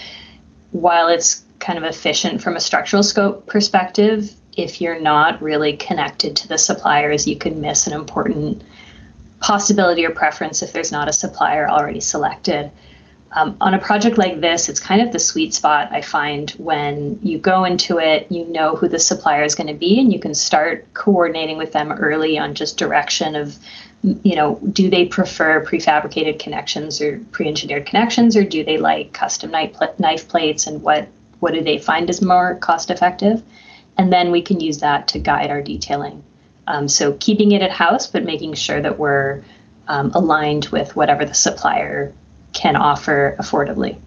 while 0.71 1.09
it's 1.09 1.45
kind 1.59 1.79
of 1.79 1.85
efficient 1.85 2.43
from 2.43 2.57
a 2.57 2.61
structural 2.61 3.03
scope 3.03 3.47
perspective, 3.47 4.35
if 4.57 4.81
you're 4.81 5.01
not 5.01 5.43
really 5.43 5.77
connected 5.77 6.37
to 6.37 6.49
the 6.49 6.59
suppliers, 6.59 7.27
you 7.27 7.37
can 7.37 7.61
miss 7.61 7.87
an 7.87 7.93
important 7.93 8.63
possibility 9.41 10.05
or 10.07 10.11
preference 10.11 10.63
if 10.63 10.73
there's 10.73 10.93
not 10.93 11.09
a 11.09 11.13
supplier 11.13 11.69
already 11.69 12.01
selected. 12.01 12.71
Um, 13.33 13.57
on 13.61 13.75
a 13.75 13.81
project 13.81 14.17
like 14.17 14.41
this, 14.41 14.69
it's 14.69 14.79
kind 14.79 15.03
of 15.03 15.13
the 15.13 15.19
sweet 15.19 15.55
spot 15.55 15.89
I 15.91 16.03
find 16.03 16.51
when 16.53 17.19
you 17.21 17.37
go 17.37 17.65
into 17.65 17.99
it, 17.99 18.31
you 18.31 18.47
know 18.47 18.77
who 18.77 18.89
the 18.89 19.01
supplier 19.01 19.43
is 19.43 19.57
going 19.57 19.67
to 19.67 19.75
be, 19.75 19.99
and 19.99 20.13
you 20.13 20.21
can 20.21 20.35
start 20.35 20.87
coordinating 20.95 21.59
with 21.59 21.73
them 21.73 21.91
early 21.91 22.39
on 22.39 22.55
just 22.55 22.79
direction 22.79 23.35
of, 23.35 23.59
you 24.03 24.37
know, 24.37 24.61
do 24.73 24.89
they 24.89 25.07
prefer 25.07 25.65
prefabricated 25.65 26.39
connections 26.39 27.01
or 27.01 27.19
pre-engineered 27.33 27.87
connections, 27.87 28.37
or 28.37 28.45
do 28.45 28.63
they 28.63 28.79
like 28.79 29.13
custom 29.13 29.51
knife, 29.51 29.77
knife 29.99 30.29
plates, 30.29 30.69
and 30.69 30.81
what 30.83 31.09
what 31.41 31.55
do 31.55 31.61
they 31.61 31.77
find 31.77 32.09
is 32.09 32.23
more 32.23 32.55
cost 32.55 32.89
effective? 32.89 33.43
And 33.97 34.13
then 34.13 34.31
we 34.31 34.43
can 34.43 34.61
use 34.61 34.79
that 34.79 35.09
to 35.09 35.19
guide 35.19 35.51
our 35.51 35.63
detailing. 35.63 36.23
Um, 36.67 36.89
so 36.89 37.13
keeping 37.15 37.53
it 37.53 37.63
at 37.63 37.71
house, 37.71 38.07
but 38.07 38.25
making 38.25 38.55
sure 38.55 38.81
that 38.81 38.99
we're 38.99 39.43
um, 39.89 40.11
aligned 40.15 40.67
with 40.67 40.97
whatever 40.97 41.25
the 41.25 41.35
supplier 41.35 42.13
can 42.53 42.77
offer 42.77 43.37
affordably. 43.39 43.99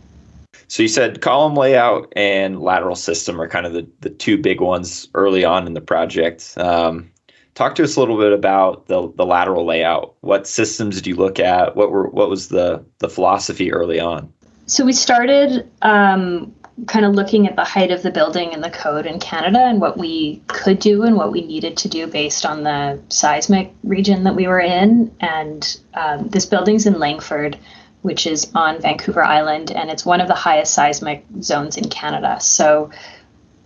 So 0.69 0.83
you 0.83 0.89
said 0.89 1.21
column 1.21 1.55
layout 1.55 2.11
and 2.15 2.59
lateral 2.59 2.95
system 2.95 3.39
are 3.39 3.47
kind 3.47 3.65
of 3.65 3.73
the, 3.73 3.87
the 4.01 4.09
two 4.09 4.37
big 4.37 4.59
ones 4.59 5.07
early 5.13 5.45
on 5.45 5.65
in 5.67 5.73
the 5.73 5.81
project. 5.81 6.53
Um, 6.57 7.09
talk 7.53 7.75
to 7.75 7.83
us 7.83 7.95
a 7.95 7.99
little 7.99 8.17
bit 8.17 8.33
about 8.33 8.87
the, 8.87 9.11
the 9.15 9.25
lateral 9.25 9.65
layout. 9.65 10.15
What 10.21 10.45
systems 10.45 10.95
did 10.95 11.07
you 11.07 11.15
look 11.15 11.39
at? 11.39 11.75
What 11.75 11.91
were 11.91 12.07
what 12.09 12.29
was 12.29 12.49
the 12.49 12.83
the 12.99 13.09
philosophy 13.09 13.71
early 13.71 13.99
on? 13.99 14.31
So 14.65 14.83
we 14.83 14.91
started 14.91 15.69
um, 15.81 16.53
kind 16.85 17.05
of 17.05 17.15
looking 17.15 17.47
at 17.47 17.55
the 17.55 17.63
height 17.63 17.89
of 17.89 18.03
the 18.03 18.11
building 18.11 18.53
and 18.53 18.63
the 18.63 18.69
code 18.69 19.07
in 19.07 19.19
Canada 19.19 19.59
and 19.59 19.81
what 19.81 19.97
we 19.97 20.41
could 20.47 20.79
do 20.79 21.03
and 21.03 21.15
what 21.15 21.31
we 21.31 21.41
needed 21.41 21.75
to 21.77 21.89
do 21.89 22.05
based 22.05 22.45
on 22.45 22.63
the 22.63 22.99
seismic 23.09 23.73
region 23.83 24.23
that 24.23 24.35
we 24.35 24.47
were 24.47 24.59
in. 24.59 25.13
And 25.19 25.79
um, 25.95 26.27
this 26.27 26.45
building's 26.45 26.85
in 26.85 26.99
Langford, 26.99 27.57
which 28.03 28.27
is 28.27 28.51
on 28.53 28.79
Vancouver 28.79 29.23
Island, 29.23 29.71
and 29.71 29.89
it's 29.89 30.05
one 30.05 30.21
of 30.21 30.27
the 30.27 30.35
highest 30.35 30.73
seismic 30.73 31.25
zones 31.41 31.77
in 31.77 31.89
Canada. 31.89 32.39
So 32.39 32.91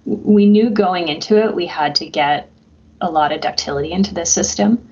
we 0.06 0.46
knew 0.46 0.70
going 0.70 1.10
into 1.10 1.38
it 1.38 1.54
we 1.54 1.66
had 1.66 1.96
to 1.96 2.08
get 2.08 2.50
a 3.02 3.12
lot 3.12 3.32
of 3.32 3.42
ductility 3.42 3.92
into 3.92 4.14
this 4.14 4.32
system. 4.32 4.90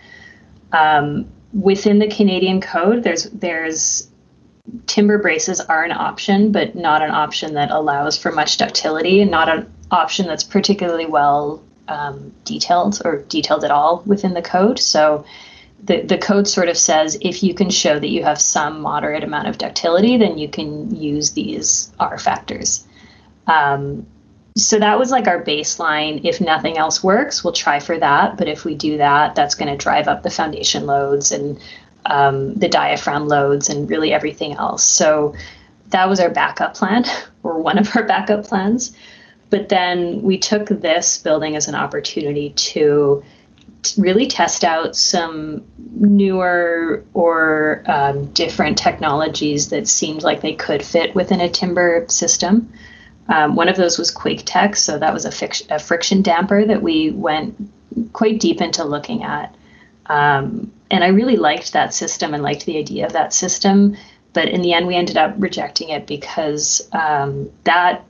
Um, 0.74 1.28
within 1.54 2.00
the 2.00 2.08
Canadian 2.08 2.62
code, 2.62 3.04
there's 3.04 3.24
there's 3.26 4.09
timber 4.86 5.18
braces 5.18 5.62
are 5.62 5.84
an 5.84 5.92
option, 5.92 6.52
but 6.52 6.76
not 6.76 7.02
an 7.02 7.12
option 7.12 7.54
that 7.54 7.72
allows 7.72 8.18
for 8.18 8.32
much 8.32 8.58
ductility 8.58 9.22
and 9.22 9.32
not 9.32 9.50
an 9.50 9.72
option 9.92 10.28
that's 10.28 10.44
particularly 10.44 11.06
well 11.06 11.64
um, 11.88 12.34
detailed 12.46 13.02
or 13.06 13.24
detailed 13.24 13.64
at 13.64 13.72
all 13.72 14.04
within 14.06 14.34
the 14.34 14.42
code. 14.42 14.80
So 14.80 15.26
the, 15.84 16.02
the 16.02 16.18
code 16.18 16.48
sort 16.48 16.70
of 16.70 16.78
says 16.78 17.18
if 17.22 17.42
you 17.42 17.54
can 17.54 17.70
show 17.70 18.00
that 18.00 18.10
you 18.10 18.24
have 18.24 18.40
some 18.40 18.82
moderate 18.82 19.24
amount 19.24 19.48
of 19.48 19.58
ductility, 19.58 20.18
then 20.18 20.38
you 20.38 20.50
can 20.50 20.96
use 20.96 21.32
these 21.32 21.92
R 22.00 22.18
factors. 22.18 22.86
Um, 23.48 24.06
so 24.58 24.78
that 24.80 25.00
was 25.00 25.12
like 25.12 25.28
our 25.28 25.44
baseline. 25.44 26.22
If 26.24 26.42
nothing 26.42 26.78
else 26.78 27.04
works, 27.04 27.44
we'll 27.44 27.54
try 27.54 27.80
for 27.80 27.98
that. 27.98 28.38
But 28.38 28.50
if 28.50 28.66
we 28.66 28.76
do 28.76 28.98
that, 28.98 29.36
that's 29.36 29.56
going 29.56 29.72
to 29.72 29.78
drive 29.78 30.08
up 30.08 30.22
the 30.22 30.30
foundation 30.30 30.86
loads 30.86 31.32
and 31.32 31.60
um, 32.06 32.56
the 32.56 32.70
diaphragm 32.70 33.28
loads, 33.28 33.70
and 33.70 33.90
really 33.90 34.14
everything 34.14 34.54
else. 34.54 34.84
So 34.84 35.36
that 35.90 36.10
was 36.10 36.20
our 36.20 36.30
backup 36.30 36.76
plan, 36.76 37.06
or 37.44 37.60
one 37.60 37.78
of 37.78 37.96
our 37.96 38.04
backup 38.04 38.46
plans. 38.46 38.96
But 39.50 39.70
then 39.70 40.22
we 40.22 40.38
took 40.38 40.68
this 40.68 41.18
building 41.18 41.56
as 41.56 41.68
an 41.68 41.76
opportunity 41.76 42.52
to 42.52 43.24
really 43.98 44.28
test 44.28 44.64
out 44.64 44.96
some 44.96 45.64
newer 45.96 47.04
or 47.14 47.84
um, 47.88 48.26
different 48.34 48.78
technologies 48.78 49.70
that 49.70 49.88
seemed 49.88 50.22
like 50.22 50.42
they 50.42 50.54
could 50.54 50.84
fit 50.84 51.16
within 51.16 51.40
a 51.42 51.50
timber 51.50 52.06
system. 52.10 52.72
Um, 53.30 53.56
one 53.56 53.70
of 53.70 53.78
those 53.78 53.98
was 53.98 54.12
Quaketek, 54.12 54.76
so 54.76 54.98
that 54.98 55.14
was 55.14 55.26
a, 55.26 55.74
a, 55.74 55.80
friction 55.80 56.22
damper 56.22 56.66
that 56.66 56.82
we 56.82 57.12
went 57.12 57.56
quite 58.12 58.40
deep 58.40 58.60
into 58.60 58.84
looking 58.84 59.24
at. 59.24 59.56
Um, 60.08 60.72
and 60.92 61.04
I 61.04 61.08
really 61.08 61.36
liked 61.36 61.74
that 61.74 61.94
system 61.94 62.34
and 62.34 62.44
liked 62.44 62.66
the 62.66 62.78
idea 62.78 63.06
of 63.06 63.14
that 63.14 63.34
system. 63.34 63.96
But 64.34 64.50
in 64.50 64.62
the 64.62 64.74
end, 64.74 64.88
we 64.88 64.96
ended 64.96 65.18
up 65.18 65.34
rejecting 65.38 65.90
it 65.90 66.08
because 66.08 66.88
um, 66.94 67.50
that 67.64 68.04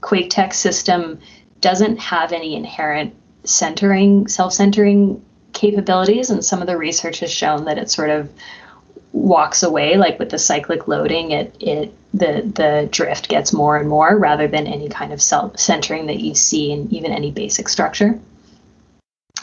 Quaketek 0.00 0.52
system 0.52 1.20
doesn't 1.60 1.98
have 1.98 2.32
any 2.32 2.56
inherent 2.56 3.14
centering, 3.44 4.28
self 4.28 4.52
centering 4.52 5.24
capabilities. 5.52 6.30
And 6.30 6.44
some 6.44 6.60
of 6.60 6.66
the 6.66 6.76
research 6.76 7.20
has 7.20 7.32
shown 7.32 7.64
that 7.66 7.78
it 7.78 7.90
sort 7.90 8.10
of 8.10 8.28
walks 9.12 9.62
away 9.62 9.96
like 9.96 10.18
with 10.18 10.30
the 10.30 10.38
cyclic 10.38 10.88
loading 10.88 11.32
it 11.32 11.54
it 11.60 11.94
the 12.14 12.50
the 12.54 12.88
drift 12.90 13.28
gets 13.28 13.52
more 13.52 13.76
and 13.76 13.86
more 13.86 14.16
rather 14.16 14.48
than 14.48 14.66
any 14.66 14.88
kind 14.88 15.12
of 15.12 15.20
self 15.20 15.58
centering 15.58 16.06
that 16.06 16.18
you 16.18 16.34
see 16.34 16.72
in 16.72 16.92
even 16.92 17.12
any 17.12 17.30
basic 17.30 17.68
structure 17.68 18.18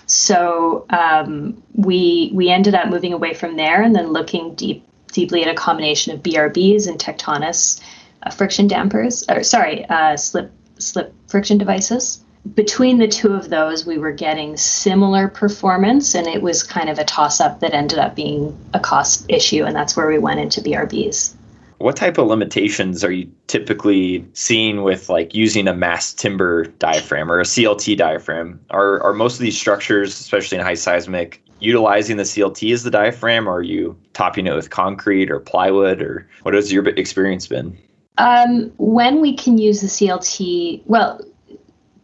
so 0.10 0.86
um, 0.90 1.62
we 1.74 2.32
we 2.34 2.50
ended 2.50 2.76
up 2.76 2.90
moving 2.90 3.14
away 3.14 3.34
from 3.34 3.56
there 3.58 3.82
and 3.82 3.96
then 3.96 4.08
looking 4.08 4.56
deep 4.56 4.86
deeply 5.12 5.44
at 5.44 5.50
a 5.50 5.54
combination 5.54 6.14
of 6.14 6.22
BRBs 6.22 6.88
and 6.88 7.00
Tectonus 7.00 7.82
uh, 8.24 8.30
friction 8.30 8.68
dampers 8.68 9.24
or 9.30 9.44
sorry 9.44 9.86
uh, 9.86 10.18
slip 10.18 10.52
slip 10.78 11.14
friction 11.28 11.58
devices 11.58 12.24
between 12.56 12.98
the 12.98 13.08
two 13.08 13.34
of 13.34 13.50
those, 13.50 13.86
we 13.86 13.98
were 13.98 14.12
getting 14.12 14.56
similar 14.56 15.28
performance, 15.28 16.16
and 16.16 16.26
it 16.26 16.42
was 16.42 16.64
kind 16.64 16.90
of 16.90 16.98
a 16.98 17.04
toss 17.04 17.42
up 17.42 17.60
that 17.60 17.74
ended 17.74 18.00
up 18.00 18.16
being 18.16 18.58
a 18.74 18.80
cost 18.80 19.26
issue, 19.28 19.66
and 19.66 19.76
that's 19.76 19.96
where 19.96 20.08
we 20.08 20.18
went 20.18 20.40
into 20.40 20.62
BRBs. 20.62 21.34
What 21.80 21.96
type 21.96 22.18
of 22.18 22.28
limitations 22.28 23.04
are 23.04 23.12
you 23.12 23.32
typically 23.48 24.26
seeing 24.34 24.84
with 24.84 25.10
like 25.10 25.34
using 25.34 25.68
a 25.68 25.74
mass 25.74 26.14
timber 26.14 26.66
diaphragm 26.66 27.32
or 27.32 27.40
a 27.40 27.44
CLT 27.44 27.98
diaphragm? 27.98 28.60
Are 28.70 29.02
are 29.02 29.14
most 29.14 29.36
of 29.36 29.40
these 29.40 29.58
structures, 29.58 30.20
especially 30.20 30.58
in 30.58 30.64
high 30.64 30.74
seismic, 30.74 31.42
utilizing 31.60 32.18
the 32.18 32.24
CLT 32.24 32.74
as 32.74 32.84
the 32.84 32.92
diaphragm, 32.92 33.48
or 33.48 33.58
are 33.58 33.64
you 33.64 33.98
topping 34.14 34.46
it 34.46 34.54
with 34.54 34.70
concrete 34.70 35.32
or 35.32 35.40
plywood, 35.40 36.02
or 36.02 36.28
what 36.44 36.54
has 36.54 36.72
your 36.72 36.88
experience 36.90 37.48
been? 37.48 37.78
Um, 38.18 38.72
when 38.78 39.22
we 39.22 39.34
can 39.34 39.58
use 39.58 39.80
the 39.80 39.88
CLT, 39.88 40.82
well, 40.86 41.22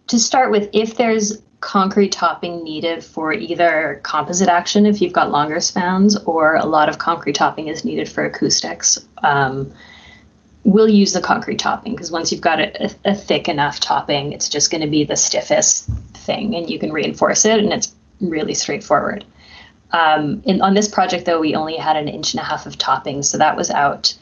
to 0.08 0.18
start 0.18 0.52
with, 0.52 0.70
if 0.72 0.96
there's 0.96 1.42
concrete 1.66 2.12
topping 2.12 2.64
needed 2.64 3.04
for 3.04 3.34
either 3.34 4.00
composite 4.04 4.48
action 4.48 4.86
if 4.86 5.02
you've 5.02 5.12
got 5.12 5.32
longer 5.32 5.60
spans 5.60 6.16
or 6.26 6.58
a 6.58 6.66
lot 6.66 6.90
of 6.90 7.00
concrete 7.00 7.34
topping 7.34 7.70
is 7.70 7.84
needed 7.84 8.08
for 8.08 8.24
acoustics. 8.24 9.04
Um, 9.24 9.74
we'll 10.64 10.88
use 10.88 11.14
the 11.14 11.22
concrete 11.22 11.58
topping 11.58 11.94
because 11.94 12.12
once 12.12 12.32
you've 12.32 12.40
got 12.40 12.60
a, 12.60 12.96
a, 13.06 13.16
thick 13.16 13.50
enough 13.50 13.80
topping 13.80 14.32
it's 14.32 14.48
just 14.48 14.70
going 14.70 14.82
to 14.82 14.88
be 14.88 15.04
the 15.04 15.16
stiffest 15.16 15.90
thing 16.14 16.56
and 16.56 16.70
you 16.70 16.78
can 16.78 16.94
reinforce 16.94 17.46
it 17.46 17.60
and 17.60 17.74
it's 17.74 17.96
really 18.22 18.54
straightforward. 18.54 19.26
Um, 19.92 20.44
in, 20.46 20.62
on 20.62 20.76
this 20.76 20.88
project 20.88 21.26
though 21.26 21.40
we 21.40 21.56
only 21.56 21.78
had 21.78 21.98
an 21.98 22.08
inch 22.08 22.36
and 22.36 22.42
a 22.42 22.44
half 22.44 22.68
of 22.68 22.78
topping 22.78 23.24
so 23.24 23.40
that 23.40 23.58
was 23.58 23.72
out. 23.72 24.16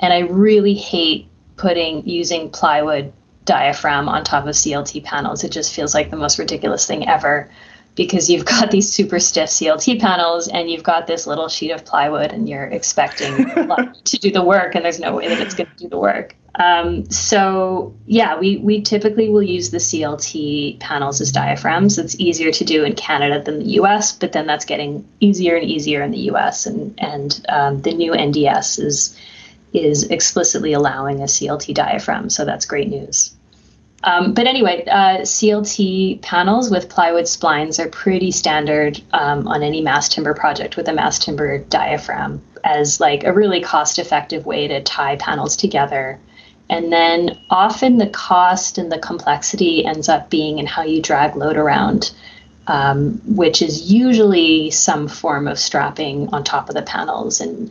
And 0.00 0.12
i 0.12 0.18
really 0.18 0.74
hate 0.74 1.28
putting 1.56 2.06
using 2.06 2.50
plywood 2.50 3.10
diaphragm 3.50 4.08
on 4.08 4.22
top 4.22 4.46
of 4.46 4.54
CLT 4.54 5.02
panels. 5.02 5.42
It 5.42 5.50
just 5.50 5.74
feels 5.74 5.92
like 5.92 6.10
the 6.10 6.16
most 6.16 6.38
ridiculous 6.38 6.86
thing 6.86 7.08
ever 7.08 7.50
because 7.96 8.30
you've 8.30 8.44
got 8.44 8.70
these 8.70 8.88
super 8.88 9.18
stiff 9.18 9.48
CLT 9.48 10.00
panels 10.00 10.46
and 10.46 10.70
you've 10.70 10.84
got 10.84 11.08
this 11.08 11.26
little 11.26 11.48
sheet 11.48 11.72
of 11.72 11.84
plywood 11.84 12.32
and 12.32 12.48
you're 12.48 12.66
expecting 12.66 13.36
to 14.04 14.18
do 14.18 14.30
the 14.30 14.44
work 14.44 14.76
and 14.76 14.84
there's 14.84 15.00
no 15.00 15.16
way 15.16 15.26
that 15.26 15.40
it's 15.40 15.54
going 15.54 15.68
to 15.68 15.76
do 15.76 15.88
the 15.88 15.98
work. 15.98 16.36
Um, 16.54 17.10
so 17.10 17.92
yeah, 18.06 18.38
we, 18.38 18.58
we 18.58 18.82
typically 18.82 19.28
will 19.28 19.42
use 19.42 19.70
the 19.70 19.78
CLT 19.78 20.78
panels 20.78 21.20
as 21.20 21.32
diaphragms. 21.32 21.98
It's 21.98 22.14
easier 22.20 22.52
to 22.52 22.64
do 22.64 22.84
in 22.84 22.94
Canada 22.94 23.42
than 23.42 23.58
the 23.58 23.70
US, 23.80 24.12
but 24.12 24.30
then 24.30 24.46
that's 24.46 24.64
getting 24.64 25.04
easier 25.18 25.56
and 25.56 25.68
easier 25.68 26.02
in 26.02 26.12
the 26.12 26.30
US 26.30 26.66
and, 26.66 26.94
and 26.98 27.44
um, 27.48 27.82
the 27.82 27.92
new 27.92 28.12
NDS 28.12 28.78
is 28.78 29.18
is 29.72 30.04
explicitly 30.04 30.72
allowing 30.72 31.20
a 31.20 31.24
CLT 31.24 31.74
diaphragm, 31.74 32.28
so 32.28 32.44
that's 32.44 32.66
great 32.66 32.88
news. 32.88 33.36
Um, 34.02 34.32
but 34.32 34.46
anyway, 34.46 34.84
uh, 34.86 35.18
CLT 35.18 36.22
panels 36.22 36.70
with 36.70 36.88
plywood 36.88 37.24
splines 37.24 37.78
are 37.78 37.88
pretty 37.88 38.30
standard 38.30 39.00
um, 39.12 39.46
on 39.46 39.62
any 39.62 39.82
mass 39.82 40.08
timber 40.08 40.32
project 40.32 40.76
with 40.76 40.88
a 40.88 40.92
mass 40.92 41.18
timber 41.18 41.58
diaphragm 41.58 42.42
as 42.64 42.98
like 42.98 43.24
a 43.24 43.32
really 43.32 43.60
cost-effective 43.60 44.46
way 44.46 44.68
to 44.68 44.82
tie 44.82 45.16
panels 45.16 45.56
together. 45.56 46.18
And 46.70 46.92
then 46.92 47.38
often 47.50 47.98
the 47.98 48.08
cost 48.08 48.78
and 48.78 48.90
the 48.90 48.98
complexity 48.98 49.84
ends 49.84 50.08
up 50.08 50.30
being 50.30 50.58
in 50.58 50.66
how 50.66 50.82
you 50.82 51.02
drag 51.02 51.36
load 51.36 51.56
around, 51.56 52.12
um, 52.68 53.20
which 53.26 53.60
is 53.60 53.90
usually 53.90 54.70
some 54.70 55.08
form 55.08 55.48
of 55.48 55.58
strapping 55.58 56.28
on 56.28 56.44
top 56.44 56.68
of 56.68 56.74
the 56.74 56.82
panels. 56.82 57.40
And 57.40 57.70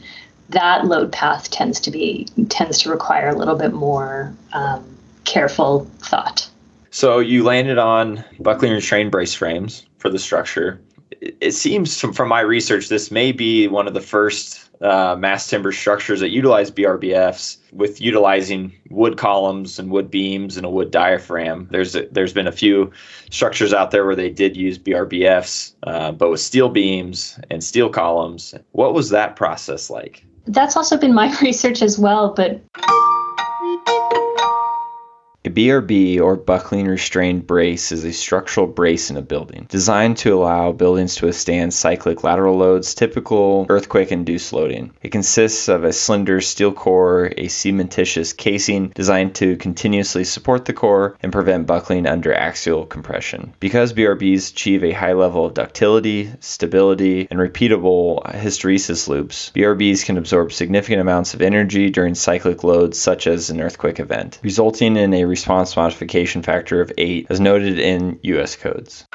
that 0.50 0.86
load 0.86 1.12
path 1.12 1.50
tends 1.50 1.80
to 1.82 1.92
be 1.92 2.28
tends 2.50 2.80
to 2.82 2.90
require 2.90 3.30
a 3.30 3.36
little 3.36 3.56
bit 3.56 3.74
more 3.74 4.34
um, 4.52 4.84
careful 5.26 5.86
thought. 6.00 6.50
So 6.92 7.20
you 7.20 7.44
landed 7.44 7.78
on 7.78 8.24
buckling 8.40 8.72
and 8.72 8.78
restrained 8.78 9.12
brace 9.12 9.34
frames 9.34 9.86
for 9.98 10.10
the 10.10 10.20
structure. 10.20 10.82
It 11.22 11.52
seems 11.52 12.00
from, 12.00 12.14
from 12.14 12.30
my 12.30 12.42
research 12.42 12.90
this 12.90 13.12
may 13.12 13.32
be 13.32 13.68
one 13.68 13.88
of 13.88 13.94
the 13.94 14.02
first 14.02 14.70
uh, 14.82 15.16
mass 15.20 15.48
timber 15.48 15.72
structures 15.72 16.22
that 16.22 16.30
utilize 16.30 16.72
BRBFs 16.72 17.58
with 17.74 18.00
utilizing 18.00 18.74
wood 18.90 19.18
columns 19.18 19.78
and 19.78 19.92
wood 19.92 20.10
beams 20.10 20.56
and 20.56 20.66
a 20.66 20.70
wood 20.70 20.92
diaphragm. 20.92 21.68
There's 21.70 21.96
a, 21.96 22.08
there's 22.12 22.34
been 22.34 22.48
a 22.48 22.52
few 22.52 22.92
structures 23.30 23.74
out 23.74 23.92
there 23.92 24.06
where 24.06 24.16
they 24.16 24.30
did 24.30 24.56
use 24.56 24.80
BRBFs, 24.80 25.74
uh, 25.84 26.12
but 26.14 26.30
with 26.30 26.40
steel 26.40 26.70
beams 26.70 27.38
and 27.50 27.64
steel 27.64 27.90
columns. 27.90 28.56
What 28.72 28.94
was 28.94 29.10
that 29.10 29.36
process 29.36 29.90
like? 29.90 30.26
That's 30.46 30.78
also 30.78 30.98
been 30.98 31.14
my 31.14 31.38
research 31.42 31.82
as 31.82 32.00
well, 32.00 32.34
but 32.34 32.62
a 35.46 35.50
BRB 35.50 36.20
or 36.20 36.36
buckling 36.36 36.86
restrained 36.86 37.48
brace 37.48 37.94
is 37.94 38.04
a 38.04 38.12
structural 38.12 38.68
brace 38.68 39.10
in 39.10 39.16
a 39.16 39.22
building 39.22 39.66
designed 39.70 40.18
to 40.18 40.34
allow 40.34 40.74
buildings 40.74 41.16
to 41.16 41.28
withstand 41.28 41.74
cyclic 41.74 42.26
lateral 42.26 42.58
loads, 42.58 42.94
typical 42.94 43.66
earthquake 43.70 44.12
induced 44.12 44.52
loading. 44.52 44.92
It 45.02 45.14
consists 45.14 45.70
of 45.70 45.86
a 45.86 45.94
slender 45.94 46.42
steel 46.42 46.74
core, 46.74 47.28
a 47.38 47.48
cementitious 47.48 48.36
casing 48.36 48.90
designed 48.90 49.36
to 49.36 49.56
continuously 49.56 50.26
support 50.26 50.66
the 50.66 50.74
core 50.74 51.16
and 51.24 51.32
prevent 51.32 51.68
buckling 51.68 52.06
under 52.06 52.34
axial 52.34 52.86
compression. 52.86 53.54
Because 53.62 53.94
BRBs 53.94 54.52
achieve 54.52 54.84
a 54.84 54.92
high 54.92 55.14
level 55.14 55.46
of 55.46 55.54
ductility, 55.54 56.34
stability, 56.42 57.30
and 57.32 57.40
repeatable 57.40 58.22
hysteresis 58.26 59.08
loops, 59.08 59.54
BRBs 59.56 60.04
can 60.04 60.18
absorb 60.18 60.52
significant 60.52 61.00
amounts 61.00 61.34
of 61.34 61.42
energy 61.42 61.90
during 61.90 62.14
cyclic 62.14 62.66
loads 62.66 63.00
such 63.00 63.26
as 63.26 63.50
an 63.50 63.62
earthquake 63.62 64.02
event, 64.02 64.38
resulting 64.44 64.98
in 64.98 65.14
a 65.14 65.30
response 65.40 65.78
modification 65.78 66.42
factor 66.44 66.82
of 66.82 66.92
8 66.98 67.28
as 67.30 67.40
noted 67.40 67.80
in 67.80 68.20
US 68.24 68.58
codes. 68.58 69.06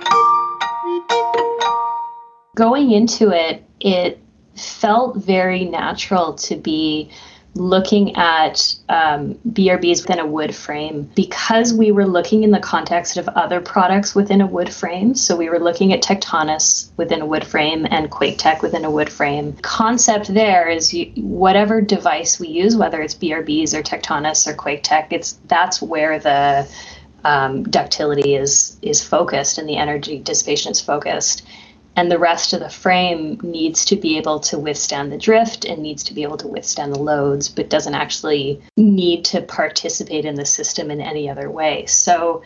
Going 2.57 2.93
into 2.93 3.31
it, 3.31 3.63
it 3.79 4.19
felt 4.57 5.17
very 5.17 5.67
natural 5.67 6.33
to 6.35 6.57
be 6.57 7.11
looking 7.55 8.17
at 8.17 8.75
um, 8.89 9.35
BRBs 9.49 10.03
within 10.03 10.19
a 10.19 10.27
wood 10.27 10.55
frame 10.55 11.09
because 11.15 11.73
we 11.73 11.93
were 11.93 12.07
looking 12.07 12.43
in 12.43 12.51
the 12.51 12.59
context 12.59 13.17
of 13.17 13.29
other 13.29 13.61
products 13.61 14.15
within 14.15 14.41
a 14.41 14.47
wood 14.47 14.73
frame. 14.73 15.15
So 15.15 15.37
we 15.37 15.49
were 15.49 15.61
looking 15.61 15.93
at 15.93 16.03
Tectonus 16.03 16.91
within 16.97 17.23
a 17.23 17.27
wood 17.27 17.47
frame 17.47 17.87
and 17.91 18.11
Quaketek 18.11 18.61
within 18.61 18.85
a 18.85 18.91
wood 18.91 19.09
frame. 19.09 19.53
Concept 19.63 20.35
there 20.35 20.69
is 20.69 20.93
you, 20.93 21.13
whatever 21.17 21.81
device 21.81 22.41
we 22.41 22.49
use, 22.49 22.77
whether 22.77 23.01
it's 23.01 23.15
BRBs 23.15 23.73
or 23.73 23.83
Tectonus 23.83 24.49
or 24.49 24.55
Quaketek, 24.55 25.09
it's 25.11 25.39
that's 25.47 25.81
where 25.81 26.19
the 26.19 26.69
um, 27.25 27.63
ductility 27.65 28.35
is 28.35 28.77
is 28.83 29.03
focused 29.03 29.59
and 29.59 29.69
the 29.69 29.77
energy 29.77 30.19
dissipation 30.19 30.73
is 30.73 30.81
focused 30.81 31.43
and 31.97 32.11
the 32.11 32.19
rest 32.19 32.53
of 32.53 32.61
the 32.61 32.69
frame 32.69 33.39
needs 33.43 33.85
to 33.87 33.97
be 33.97 34.17
able 34.17 34.41
to 34.41 34.59
withstand 34.59 35.13
the 35.13 35.19
drift 35.19 35.65
and 35.65 35.83
needs 35.83 36.03
to 36.05 36.15
be 36.15 36.23
able 36.23 36.37
to 36.39 36.49
withstand 36.49 36.93
the 36.93 36.99
loads 36.99 37.49
but 37.49 37.71
doesn't 37.71 37.95
actually 37.95 38.61
need 38.77 39.25
to 39.27 39.41
participate 39.43 40.25
in 40.25 40.35
the 40.35 40.45
system 40.45 40.91
in 40.91 41.01
any 41.01 41.29
other 41.29 41.51
way. 41.51 41.87
So 41.87 42.43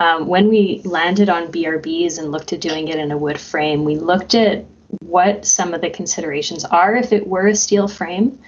um, 0.00 0.26
when 0.26 0.48
we 0.48 0.80
landed 0.84 1.28
on 1.28 1.52
brbs 1.52 2.18
and 2.18 2.32
looked 2.32 2.52
at 2.52 2.60
doing 2.60 2.88
it 2.88 2.98
in 2.98 3.10
a 3.10 3.18
wood 3.18 3.40
frame 3.40 3.84
we 3.84 3.96
looked 3.96 4.34
at 4.34 4.64
what 5.00 5.44
some 5.44 5.74
of 5.74 5.80
the 5.80 5.90
considerations 5.90 6.64
are. 6.64 6.94
If 6.96 7.12
it 7.12 7.26
were 7.26 7.46
a 7.46 7.54
steel 7.54 7.88
frame 7.88 8.38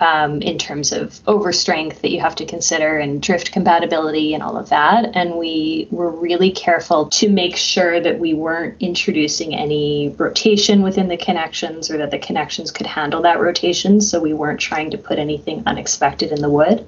um, 0.00 0.40
in 0.40 0.56
terms 0.56 0.92
of 0.92 1.10
overstrength 1.24 2.00
that 2.00 2.10
you 2.10 2.20
have 2.20 2.34
to 2.36 2.46
consider 2.46 2.98
and 2.98 3.22
drift 3.22 3.52
compatibility 3.52 4.32
and 4.32 4.42
all 4.42 4.56
of 4.56 4.70
that. 4.70 5.10
And 5.14 5.34
we 5.34 5.88
were 5.90 6.10
really 6.10 6.50
careful 6.50 7.08
to 7.10 7.28
make 7.28 7.56
sure 7.56 8.00
that 8.00 8.18
we 8.18 8.32
weren't 8.32 8.76
introducing 8.80 9.54
any 9.54 10.14
rotation 10.16 10.80
within 10.82 11.08
the 11.08 11.18
connections 11.18 11.90
or 11.90 11.98
that 11.98 12.10
the 12.10 12.18
connections 12.18 12.70
could 12.70 12.86
handle 12.86 13.20
that 13.22 13.40
rotation. 13.40 14.00
So 14.00 14.20
we 14.20 14.32
weren't 14.32 14.60
trying 14.60 14.90
to 14.92 14.98
put 14.98 15.18
anything 15.18 15.62
unexpected 15.66 16.32
in 16.32 16.40
the 16.40 16.50
wood. 16.50 16.86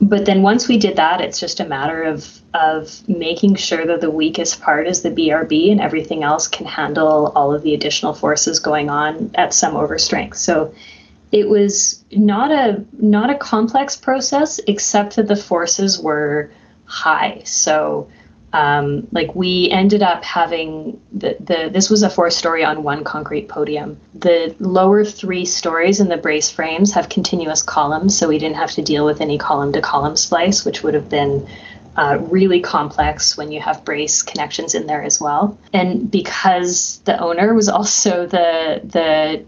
but 0.00 0.26
then 0.26 0.42
once 0.42 0.68
we 0.68 0.76
did 0.76 0.96
that, 0.96 1.20
it's 1.20 1.40
just 1.40 1.60
a 1.60 1.64
matter 1.64 2.02
of 2.02 2.40
of 2.52 3.06
making 3.08 3.56
sure 3.56 3.84
that 3.86 4.00
the 4.00 4.10
weakest 4.10 4.60
part 4.60 4.86
is 4.86 5.02
the 5.02 5.10
BRB 5.10 5.72
and 5.72 5.80
everything 5.80 6.22
else 6.22 6.46
can 6.46 6.66
handle 6.66 7.32
all 7.34 7.52
of 7.52 7.62
the 7.62 7.74
additional 7.74 8.14
forces 8.14 8.60
going 8.60 8.90
on 8.90 9.30
at 9.34 9.52
some 9.52 9.74
overstrength. 9.74 10.36
So 10.36 10.72
it 11.34 11.48
was 11.48 12.04
not 12.12 12.52
a 12.52 12.84
not 12.92 13.28
a 13.28 13.34
complex 13.34 13.96
process, 13.96 14.60
except 14.68 15.16
that 15.16 15.26
the 15.26 15.34
forces 15.34 15.98
were 15.98 16.52
high. 16.84 17.42
So 17.44 18.08
um, 18.52 19.08
like 19.10 19.34
we 19.34 19.68
ended 19.72 20.00
up 20.00 20.22
having 20.22 21.00
the, 21.12 21.36
the 21.40 21.70
this 21.72 21.90
was 21.90 22.04
a 22.04 22.08
four 22.08 22.30
story 22.30 22.64
on 22.64 22.84
one 22.84 23.02
concrete 23.02 23.48
podium 23.48 23.98
the 24.14 24.54
lower 24.60 25.04
three 25.04 25.44
stories 25.44 25.98
in 25.98 26.08
the 26.08 26.16
brace 26.16 26.50
frames 26.50 26.92
have 26.92 27.08
continuous 27.08 27.64
columns 27.64 28.16
so 28.16 28.28
we 28.28 28.38
didn't 28.38 28.56
have 28.56 28.70
to 28.70 28.82
deal 28.82 29.04
with 29.04 29.20
any 29.20 29.38
column 29.38 29.72
to 29.72 29.80
column 29.80 30.16
splice 30.16 30.64
which 30.64 30.84
would 30.84 30.94
have 30.94 31.08
been 31.08 31.44
uh, 31.96 32.18
really 32.30 32.60
complex 32.60 33.36
when 33.36 33.50
you 33.50 33.60
have 33.60 33.84
brace 33.84 34.22
connections 34.22 34.72
in 34.72 34.86
there 34.86 35.02
as 35.02 35.20
well 35.20 35.58
and 35.72 36.08
because 36.08 37.00
the 37.06 37.18
owner 37.18 37.54
was 37.54 37.68
also 37.68 38.24
the 38.24 38.80
the 38.84 39.44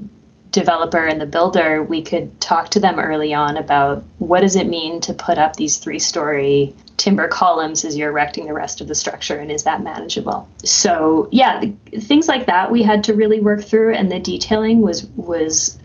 developer 0.56 1.04
and 1.04 1.20
the 1.20 1.26
builder, 1.26 1.82
we 1.82 2.00
could 2.00 2.40
talk 2.40 2.70
to 2.70 2.80
them 2.80 2.98
early 2.98 3.34
on 3.34 3.58
about 3.58 4.02
what 4.18 4.40
does 4.40 4.56
it 4.56 4.66
mean 4.66 5.02
to 5.02 5.12
put 5.12 5.36
up 5.36 5.54
these 5.56 5.76
three 5.76 5.98
story 5.98 6.74
timber 6.96 7.28
columns 7.28 7.84
as 7.84 7.94
you're 7.94 8.08
erecting 8.08 8.46
the 8.46 8.54
rest 8.54 8.80
of 8.80 8.88
the 8.88 8.94
structure 8.94 9.36
and 9.36 9.52
is 9.52 9.64
that 9.64 9.82
manageable? 9.82 10.48
So 10.64 11.28
yeah 11.30 11.62
things 11.92 12.26
like 12.26 12.46
that 12.46 12.72
we 12.72 12.82
had 12.82 13.04
to 13.04 13.14
really 13.14 13.38
work 13.38 13.62
through 13.62 13.92
and 13.92 14.10
the 14.10 14.18
detailing 14.18 14.80
was 14.80 15.04
was 15.14 15.78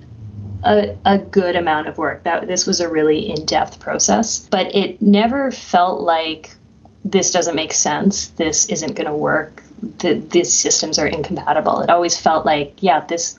a, 0.63 0.95
a 1.03 1.17
good 1.17 1.57
amount 1.57 1.89
of 1.89 1.97
work. 1.97 2.23
That 2.23 2.47
this 2.47 2.65
was 2.65 2.79
a 2.79 2.88
really 2.88 3.29
in-depth 3.29 3.77
process 3.81 4.39
but 4.39 4.73
it 4.73 5.01
never 5.01 5.51
felt 5.51 5.99
like 5.99 6.55
this 7.03 7.31
doesn't 7.31 7.55
make 7.55 7.73
sense 7.73 8.27
this 8.29 8.69
isn't 8.69 8.95
going 8.95 9.07
to 9.07 9.13
work 9.13 9.63
the, 9.97 10.13
these 10.13 10.53
systems 10.53 10.99
are 10.99 11.07
incompatible. 11.07 11.81
It 11.81 11.89
always 11.89 12.15
felt 12.15 12.45
like 12.45 12.75
yeah 12.79 13.03
this 13.05 13.38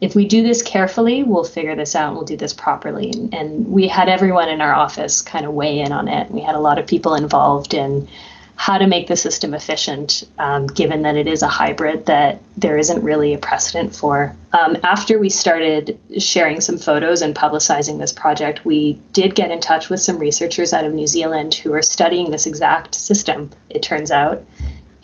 if 0.00 0.14
we 0.14 0.26
do 0.26 0.42
this 0.42 0.62
carefully, 0.62 1.22
we'll 1.22 1.44
figure 1.44 1.76
this 1.76 1.94
out 1.94 2.08
and 2.08 2.16
we'll 2.16 2.24
do 2.24 2.36
this 2.36 2.54
properly. 2.54 3.10
And, 3.32 3.60
we 3.70 3.86
had 3.86 4.08
everyone 4.08 4.48
in 4.48 4.60
our 4.60 4.72
office 4.72 5.22
kind 5.22 5.44
of 5.44 5.52
weigh 5.52 5.80
in 5.80 5.92
on 5.92 6.08
it. 6.08 6.30
We 6.30 6.40
had 6.40 6.54
a 6.54 6.60
lot 6.60 6.78
of 6.78 6.86
people 6.86 7.14
involved 7.14 7.74
in 7.74 8.08
how 8.56 8.76
to 8.76 8.86
make 8.86 9.06
the 9.06 9.16
system 9.16 9.54
efficient, 9.54 10.24
um, 10.38 10.66
given 10.66 11.02
that 11.02 11.16
it 11.16 11.26
is 11.26 11.42
a 11.42 11.48
hybrid 11.48 12.04
that 12.06 12.40
there 12.56 12.76
isn't 12.76 13.02
really 13.02 13.32
a 13.32 13.38
precedent 13.38 13.94
for. 13.94 14.36
Um, 14.52 14.76
after 14.82 15.18
we 15.18 15.30
started 15.30 15.98
sharing 16.18 16.60
some 16.60 16.76
photos 16.76 17.22
and 17.22 17.34
publicizing 17.34 17.98
this 17.98 18.12
project, 18.12 18.64
we 18.64 19.00
did 19.12 19.34
get 19.34 19.50
in 19.50 19.60
touch 19.60 19.88
with 19.88 20.00
some 20.00 20.18
researchers 20.18 20.72
out 20.72 20.84
of 20.84 20.92
New 20.92 21.06
Zealand 21.06 21.54
who 21.54 21.72
are 21.72 21.82
studying 21.82 22.30
this 22.30 22.46
exact 22.46 22.94
system, 22.94 23.50
it 23.70 23.82
turns 23.82 24.10
out. 24.10 24.44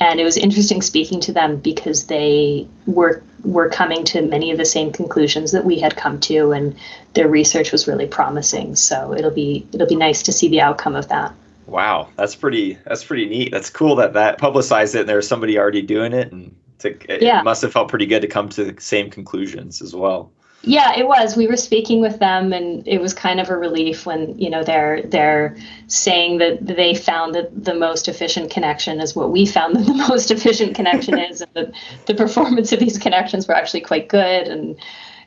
And 0.01 0.21
it 0.21 0.25
was 0.25 0.37
interesting 0.37 0.83
speaking 0.83 1.21
to 1.21 1.33
them 1.33 1.57
because 1.57 2.07
they 2.07 2.69
were 2.87 3.23
were 3.47 3.69
coming 3.69 4.05
to 4.05 4.23
many 4.23 4.51
of 4.51 4.59
the 4.59 4.65
same 4.65 4.93
conclusions 4.93 5.53
that 5.53 5.65
we 5.65 5.79
had 5.79 5.97
come 5.97 6.19
to, 6.21 6.53
and 6.53 6.77
their 7.15 7.29
research 7.29 7.73
was 7.73 7.87
really 7.87 8.07
promising. 8.07 8.77
So 8.77 9.15
it'll 9.15 9.31
be 9.31 9.67
it'll 9.73 9.87
be 9.87 9.97
nice 9.97 10.23
to 10.25 10.33
see 10.33 10.49
the 10.49 10.61
outcome 10.61 10.97
of 10.97 11.09
that. 11.09 11.33
Wow, 11.67 12.09
that's 12.17 12.35
pretty 12.35 12.79
that's 12.85 13.05
pretty 13.05 13.27
neat. 13.27 13.53
That's 13.53 13.71
cool 13.71 13.97
that 13.97 14.13
that 14.15 14.39
publicized 14.39 14.95
it 14.95 15.01
and 15.01 15.09
there's 15.09 15.29
somebody 15.29 15.59
already 15.59 15.83
doing 15.83 16.13
it, 16.13 16.33
and 16.33 16.55
to, 16.81 16.91
it 17.13 17.23
yeah. 17.23 17.43
must 17.43 17.63
have 17.63 17.73
felt 17.73 17.89
pretty 17.89 18.07
good 18.07 18.23
to 18.23 18.29
come 18.29 18.49
to 18.51 18.65
the 18.65 18.81
same 18.81 19.11
conclusions 19.11 19.81
as 19.81 19.95
well. 19.95 20.31
Yeah, 20.68 20.98
it 20.98 21.07
was. 21.07 21.37
We 21.37 21.46
were 21.46 21.57
speaking 21.57 22.00
with 22.00 22.18
them, 22.18 22.52
and 22.52 22.87
it 22.88 23.00
was 23.00 23.14
kind 23.14 23.38
of 23.38 23.48
a 23.50 23.57
relief 23.57 24.05
when 24.05 24.37
you 24.37 24.50
know 24.50 24.64
they're 24.64 25.00
they're 25.02 25.57
saying 25.87 26.38
that 26.38 26.66
they 26.66 26.92
found 26.92 27.37
that 27.37 27.64
the 27.64 27.74
most 27.74 28.09
efficient 28.09 28.50
connection 28.50 29.00
is 29.00 29.14
what 29.14 29.31
we 29.31 29.46
found 29.46 29.76
that 29.76 29.87
the 29.87 29.94
most 30.09 30.33
efficient 30.33 30.74
connection 30.74 31.18
is, 31.31 31.40
and 31.40 31.50
the 31.55 31.72
the 32.07 32.14
performance 32.14 32.72
of 32.72 32.81
these 32.81 32.98
connections 32.98 33.46
were 33.46 33.55
actually 33.55 33.81
quite 33.81 34.09
good. 34.09 34.48
And 34.48 34.76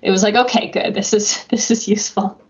it 0.02 0.12
was 0.12 0.23
like, 0.23 0.36
okay, 0.36 0.69
good. 0.71 0.93
This 0.93 1.13
is 1.13 1.45
this 1.45 1.71
is 1.71 1.88
useful. 1.88 2.41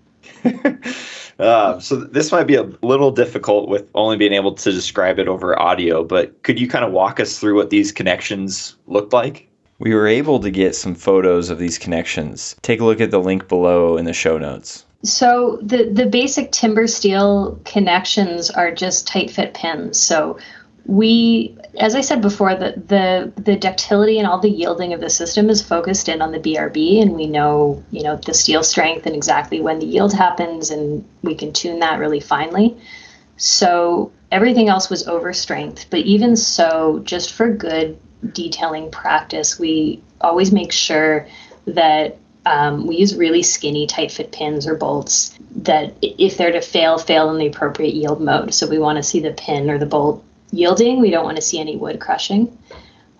uh, 1.39 1.79
so 1.79 1.95
this 1.95 2.31
might 2.31 2.47
be 2.47 2.55
a 2.55 2.63
little 2.81 3.11
difficult 3.11 3.69
with 3.69 3.87
only 3.93 4.17
being 4.17 4.33
able 4.33 4.53
to 4.53 4.71
describe 4.71 5.19
it 5.19 5.27
over 5.27 5.59
audio, 5.59 6.03
but 6.03 6.41
could 6.41 6.59
you 6.59 6.67
kind 6.67 6.83
of 6.83 6.91
walk 6.91 7.19
us 7.19 7.37
through 7.37 7.55
what 7.55 7.69
these 7.69 7.91
connections 7.91 8.77
looked 8.87 9.13
like? 9.13 9.48
We 9.79 9.93
were 9.93 10.07
able 10.07 10.39
to 10.41 10.51
get 10.51 10.75
some 10.75 10.93
photos 10.93 11.49
of 11.49 11.57
these 11.57 11.77
connections. 11.77 12.55
Take 12.61 12.81
a 12.81 12.85
look 12.85 13.01
at 13.01 13.11
the 13.11 13.19
link 13.19 13.47
below 13.47 13.97
in 13.97 14.05
the 14.05 14.13
show 14.13 14.37
notes. 14.37 14.85
So 15.03 15.57
the 15.61 15.85
the 15.85 16.05
basic 16.05 16.51
timber 16.51 16.85
steel 16.87 17.59
connections 17.63 18.49
are 18.49 18.71
just 18.71 19.07
tight 19.07 19.31
fit 19.31 19.53
pins. 19.53 19.97
So 19.97 20.37
we 20.85 21.55
as 21.77 21.95
I 21.95 22.01
said 22.01 22.21
before, 22.21 22.55
the, 22.55 22.73
the 22.87 23.41
the 23.41 23.55
ductility 23.55 24.17
and 24.17 24.27
all 24.27 24.39
the 24.39 24.49
yielding 24.49 24.91
of 24.91 24.99
the 24.99 25.09
system 25.09 25.49
is 25.49 25.61
focused 25.61 26.09
in 26.09 26.21
on 26.21 26.31
the 26.31 26.39
BRB, 26.39 27.01
and 27.01 27.15
we 27.15 27.27
know 27.27 27.81
you 27.91 28.03
know 28.03 28.17
the 28.17 28.33
steel 28.33 28.63
strength 28.63 29.05
and 29.05 29.15
exactly 29.15 29.61
when 29.61 29.79
the 29.79 29.85
yield 29.85 30.13
happens, 30.13 30.71
and 30.71 31.07
we 31.21 31.35
can 31.35 31.53
tune 31.53 31.79
that 31.79 31.99
really 31.99 32.19
finely. 32.19 32.75
So 33.37 34.11
everything 34.31 34.67
else 34.67 34.89
was 34.89 35.07
over 35.07 35.31
strength, 35.31 35.85
but 35.89 36.01
even 36.01 36.35
so, 36.35 36.99
just 37.05 37.31
for 37.31 37.53
good 37.53 37.97
detailing 38.33 38.91
practice, 38.91 39.59
we 39.59 40.01
always 40.21 40.51
make 40.51 40.71
sure 40.71 41.27
that 41.65 42.17
um, 42.45 42.87
we 42.87 42.97
use 42.97 43.15
really 43.15 43.43
skinny 43.43 43.85
tight 43.85 44.11
fit 44.11 44.31
pins 44.31 44.65
or 44.65 44.75
bolts 44.75 45.37
that 45.57 45.93
if 46.01 46.37
they're 46.37 46.51
to 46.51 46.61
fail, 46.61 46.97
fail 46.97 47.29
in 47.31 47.37
the 47.37 47.47
appropriate 47.47 47.93
yield 47.93 48.21
mode. 48.21 48.53
So 48.53 48.67
we 48.67 48.79
want 48.79 48.97
to 48.97 49.03
see 49.03 49.19
the 49.19 49.31
pin 49.31 49.69
or 49.69 49.77
the 49.77 49.85
bolt 49.85 50.23
yielding. 50.51 50.99
We 50.99 51.11
don't 51.11 51.25
want 51.25 51.37
to 51.37 51.43
see 51.43 51.59
any 51.59 51.75
wood 51.75 51.99
crushing. 51.99 52.57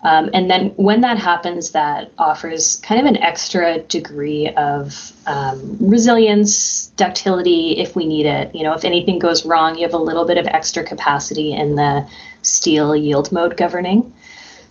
Um, 0.02 0.30
and 0.32 0.50
then 0.50 0.70
when 0.76 1.02
that 1.02 1.18
happens, 1.18 1.72
that 1.72 2.10
offers 2.16 2.76
kind 2.76 3.00
of 3.00 3.06
an 3.06 3.18
extra 3.18 3.80
degree 3.80 4.48
of 4.48 5.12
um, 5.26 5.76
resilience, 5.78 6.86
ductility 6.96 7.78
if 7.78 7.94
we 7.94 8.06
need 8.06 8.24
it. 8.24 8.54
You 8.54 8.62
know, 8.62 8.72
if 8.72 8.84
anything 8.84 9.18
goes 9.18 9.44
wrong, 9.44 9.76
you 9.76 9.82
have 9.82 9.92
a 9.92 9.98
little 9.98 10.24
bit 10.24 10.38
of 10.38 10.46
extra 10.46 10.82
capacity 10.82 11.52
in 11.52 11.74
the 11.74 12.08
steel 12.40 12.96
yield 12.96 13.30
mode 13.30 13.58
governing. 13.58 14.14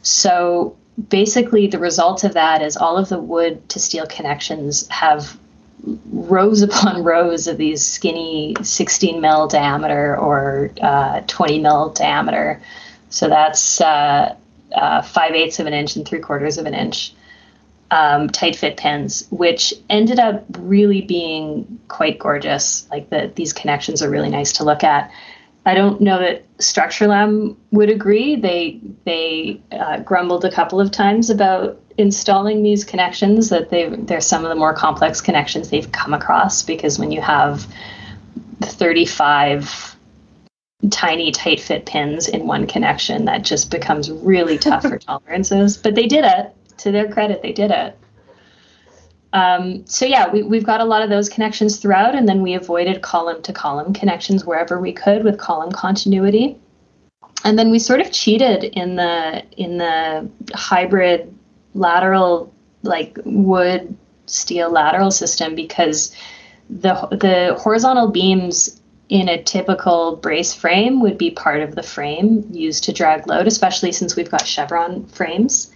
So 0.02 0.76
basically, 1.10 1.68
the 1.68 1.80
result 1.80 2.24
of 2.24 2.34
that 2.34 2.62
is 2.62 2.78
all 2.78 2.98
of 2.98 3.10
the 3.10 3.20
wood 3.20 3.68
to 3.70 3.80
steel 3.80 4.06
connections 4.06 4.88
have 4.90 5.38
rows 6.12 6.62
upon 6.68 7.04
rows 7.04 7.48
of 7.48 7.58
these 7.58 7.86
skinny 7.86 8.56
16 8.62 9.22
mil 9.22 9.48
diameter 9.48 10.18
or 10.18 10.72
uh, 10.82 11.22
20 11.28 11.60
mil 11.60 11.90
diameter. 11.90 12.62
So 13.10 13.28
that's 13.28 13.82
uh, 13.82 14.36
uh, 14.74 15.02
five 15.02 15.34
eighths 15.34 15.60
of 15.60 15.68
an 15.68 15.74
inch 15.74 15.96
and 15.96 16.08
three 16.08 16.20
quarters 16.20 16.58
of 16.58 16.66
an 16.66 16.74
inch 16.74 17.14
um, 17.92 18.30
tight 18.30 18.56
fit 18.56 18.78
pins, 18.78 19.28
which 19.32 19.74
ended 19.90 20.20
up 20.20 20.46
really 20.60 21.02
being 21.02 21.80
quite 21.88 22.20
gorgeous. 22.20 22.88
Like 22.92 23.10
the, 23.10 23.32
these 23.34 23.54
connections 23.54 24.04
are 24.04 24.10
really 24.10 24.30
nice 24.30 24.54
to 24.54 24.64
look 24.64 24.84
at. 24.84 25.12
I 25.66 25.74
don't 25.74 26.02
know 26.02 26.20
that 26.20 26.46
Structurlam 26.58 27.56
would 27.72 27.90
agree. 27.90 28.36
They 28.36 28.80
they 29.06 29.62
uh, 29.72 30.00
grumbled 30.00 30.46
a 30.46 30.52
couple 30.52 30.80
of 30.80 30.92
times 30.92 31.30
about 31.30 31.80
installing 31.98 32.64
these 32.64 32.84
connections. 32.84 33.50
That 33.50 33.70
they 33.70 33.90
they're 33.90 34.22
some 34.22 34.44
of 34.44 34.50
the 34.50 34.56
more 34.56 34.74
complex 34.74 35.22
connections 35.22 35.70
they've 35.70 35.92
come 35.92 36.14
across 36.14 36.64
because 36.64 36.98
when 36.98 37.12
you 37.12 37.22
have 37.22 37.68
35 38.62 39.96
tiny 40.90 41.32
tight 41.32 41.60
fit 41.60 41.86
pins 41.86 42.28
in 42.28 42.48
one 42.48 42.66
connection, 42.66 43.26
that 43.26 43.44
just 43.44 43.70
becomes 43.70 44.10
really 44.12 44.58
tough 44.58 44.84
for 44.84 44.98
tolerances. 45.00 45.78
But 45.78 45.96
they 45.96 46.08
did 46.08 46.26
it. 46.26 46.56
To 46.80 46.92
their 46.92 47.12
credit, 47.12 47.42
they 47.42 47.52
did 47.52 47.72
it. 47.72 47.98
Um, 49.34 49.86
so 49.86 50.06
yeah, 50.06 50.30
we, 50.30 50.44
we've 50.44 50.66
got 50.66 50.82
a 50.82 50.86
lot 50.86 51.02
of 51.02 51.10
those 51.10 51.30
connections 51.30 51.78
throughout, 51.78 52.16
and 52.16 52.28
then 52.28 52.42
we 52.42 52.54
avoided 52.54 53.02
column 53.02 53.42
to 53.44 53.54
column 53.54 53.94
connections 53.94 54.46
wherever 54.46 54.80
we 54.80 54.92
could 54.92 55.24
with 55.24 55.38
column 55.38 55.72
continuity. 55.72 56.58
And 57.44 57.58
then 57.58 57.72
we 57.72 57.80
sort 57.80 58.02
of 58.02 58.12
cheated 58.12 58.64
in 58.64 58.96
the 58.96 59.44
in 59.56 59.78
the 59.78 60.30
hybrid 60.54 61.34
lateral 61.74 62.52
like 62.84 63.18
wood 63.24 63.96
steel 64.26 64.70
lateral 64.72 65.12
system 65.12 65.56
because 65.56 66.16
the 66.70 66.94
the 67.12 67.56
horizontal 67.60 68.10
beams 68.10 68.80
in 69.10 69.28
a 69.28 69.42
typical 69.42 70.18
brace 70.18 70.54
frame 70.54 71.02
would 71.02 71.18
be 71.18 71.32
part 71.32 71.62
of 71.62 71.76
the 71.76 71.84
frame 71.84 72.48
used 72.52 72.84
to 72.84 72.94
drag 72.94 73.28
load, 73.28 73.48
especially 73.48 73.92
since 73.92 74.16
we've 74.16 74.30
got 74.30 74.46
chevron 74.46 75.06
frames. 75.08 75.72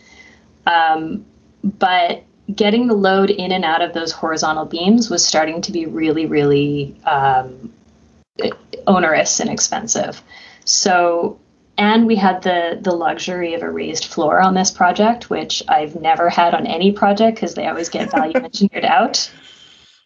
Um, 0.68 1.26
but 1.64 2.24
getting 2.54 2.88
the 2.88 2.94
load 2.94 3.30
in 3.30 3.52
and 3.52 3.64
out 3.64 3.82
of 3.82 3.94
those 3.94 4.12
horizontal 4.12 4.66
beams 4.66 5.10
was 5.10 5.26
starting 5.26 5.62
to 5.62 5.72
be 5.72 5.86
really, 5.86 6.26
really 6.26 6.96
um, 7.06 7.74
onerous 8.88 9.40
and 9.40 9.50
expensive. 9.50 10.22
So, 10.66 11.40
and 11.78 12.06
we 12.06 12.16
had 12.16 12.44
the 12.44 12.78
the 12.82 12.92
luxury 12.92 13.54
of 13.54 13.64
a 13.64 13.70
raised 13.70 14.06
floor 14.06 14.40
on 14.40 14.54
this 14.54 14.72
project, 14.72 15.30
which 15.30 15.64
I've 15.68 15.96
never 15.96 16.30
had 16.30 16.54
on 16.54 16.68
any 16.68 16.92
project 16.92 17.36
because 17.36 17.56
they 17.56 17.68
always 17.68 17.90
get 17.90 18.12
value 18.12 18.36
engineered 18.44 18.86
out. 18.86 19.32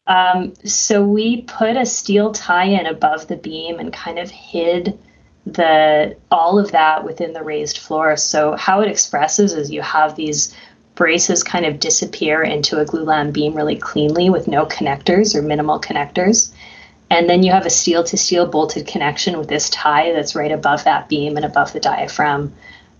Um, 0.05 0.53
so 0.63 1.03
we 1.03 1.41
put 1.41 1.75
a 1.75 1.85
steel 1.85 2.31
tie-in 2.31 2.85
above 2.85 3.27
the 3.27 3.35
beam 3.35 3.79
and 3.79 3.91
kind 3.91 4.17
of 4.19 4.31
hid 4.31 4.97
the 5.45 6.15
all 6.31 6.59
of 6.59 6.71
that 6.71 7.03
within 7.03 7.33
the 7.33 7.43
raised 7.43 7.77
floor. 7.79 8.15
So 8.17 8.55
how 8.55 8.81
it 8.81 8.89
expresses 8.89 9.53
is 9.53 9.71
you 9.71 9.81
have 9.81 10.15
these 10.15 10.55
braces 10.97 11.43
kind 11.43 11.65
of 11.65 11.79
disappear 11.79 12.43
into 12.43 12.79
a 12.79 12.85
glulam 12.85 13.31
beam 13.31 13.53
really 13.53 13.77
cleanly 13.77 14.29
with 14.29 14.47
no 14.47 14.65
connectors 14.65 15.33
or 15.35 15.41
minimal 15.41 15.79
connectors. 15.79 16.51
And 17.09 17.29
then 17.29 17.43
you 17.43 17.53
have 17.53 17.65
a 17.65 17.69
steel 17.69 18.03
to 18.03 18.17
steel 18.17 18.45
bolted 18.47 18.85
connection 18.85 19.37
with 19.37 19.47
this 19.47 19.69
tie 19.69 20.11
that's 20.11 20.35
right 20.35 20.51
above 20.51 20.83
that 20.83 21.07
beam 21.07 21.37
and 21.37 21.45
above 21.45 21.71
the 21.71 21.79
diaphragm. 21.79 22.53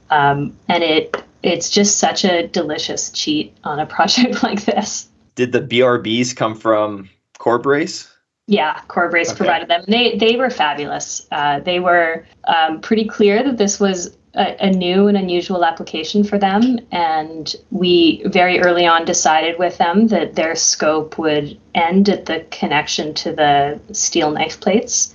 Um, 0.10 0.58
and 0.70 0.84
it 0.84 1.22
it's 1.44 1.70
just 1.70 1.98
such 1.98 2.24
a 2.24 2.48
delicious 2.48 3.12
cheat 3.12 3.56
on 3.64 3.80
a 3.80 3.86
project 3.96 4.44
like 4.44 4.64
this. 4.64 5.10
Did 5.36 5.52
the 5.52 5.62
BRBs 5.62 6.36
come 6.36 6.56
from 6.56 7.10
Core 7.38 7.60
Brace? 7.60 8.12
Yeah, 8.48 8.80
Core 8.88 9.10
Brace 9.10 9.30
okay. 9.32 9.38
provided 9.38 9.68
them. 9.68 9.84
They 9.88 10.16
they 10.18 10.38
were 10.38 10.50
fabulous. 10.50 11.28
Uh, 11.32 11.60
they 11.60 11.80
were 11.80 12.26
um, 12.46 12.80
pretty 12.80 13.06
clear 13.06 13.44
that 13.44 13.58
this 13.58 13.80
was 13.80 14.16
a, 14.38 14.68
a, 14.68 14.70
new 14.70 15.08
and 15.08 15.18
unusual 15.18 15.66
application 15.66 16.24
for 16.24 16.38
them, 16.38 16.80
and 16.92 17.56
we 17.72 18.24
very 18.26 18.60
early 18.60 18.86
on 18.86 19.06
decided 19.06 19.58
with 19.60 19.78
them 19.78 20.08
that 20.08 20.36
their 20.36 20.56
scope 20.56 21.18
would 21.18 21.60
end 21.76 22.08
at 22.10 22.26
the 22.26 22.46
connection 22.52 23.14
to 23.16 23.34
the 23.34 23.80
steel 23.94 24.32
knife 24.32 24.60
plates. 24.60 25.14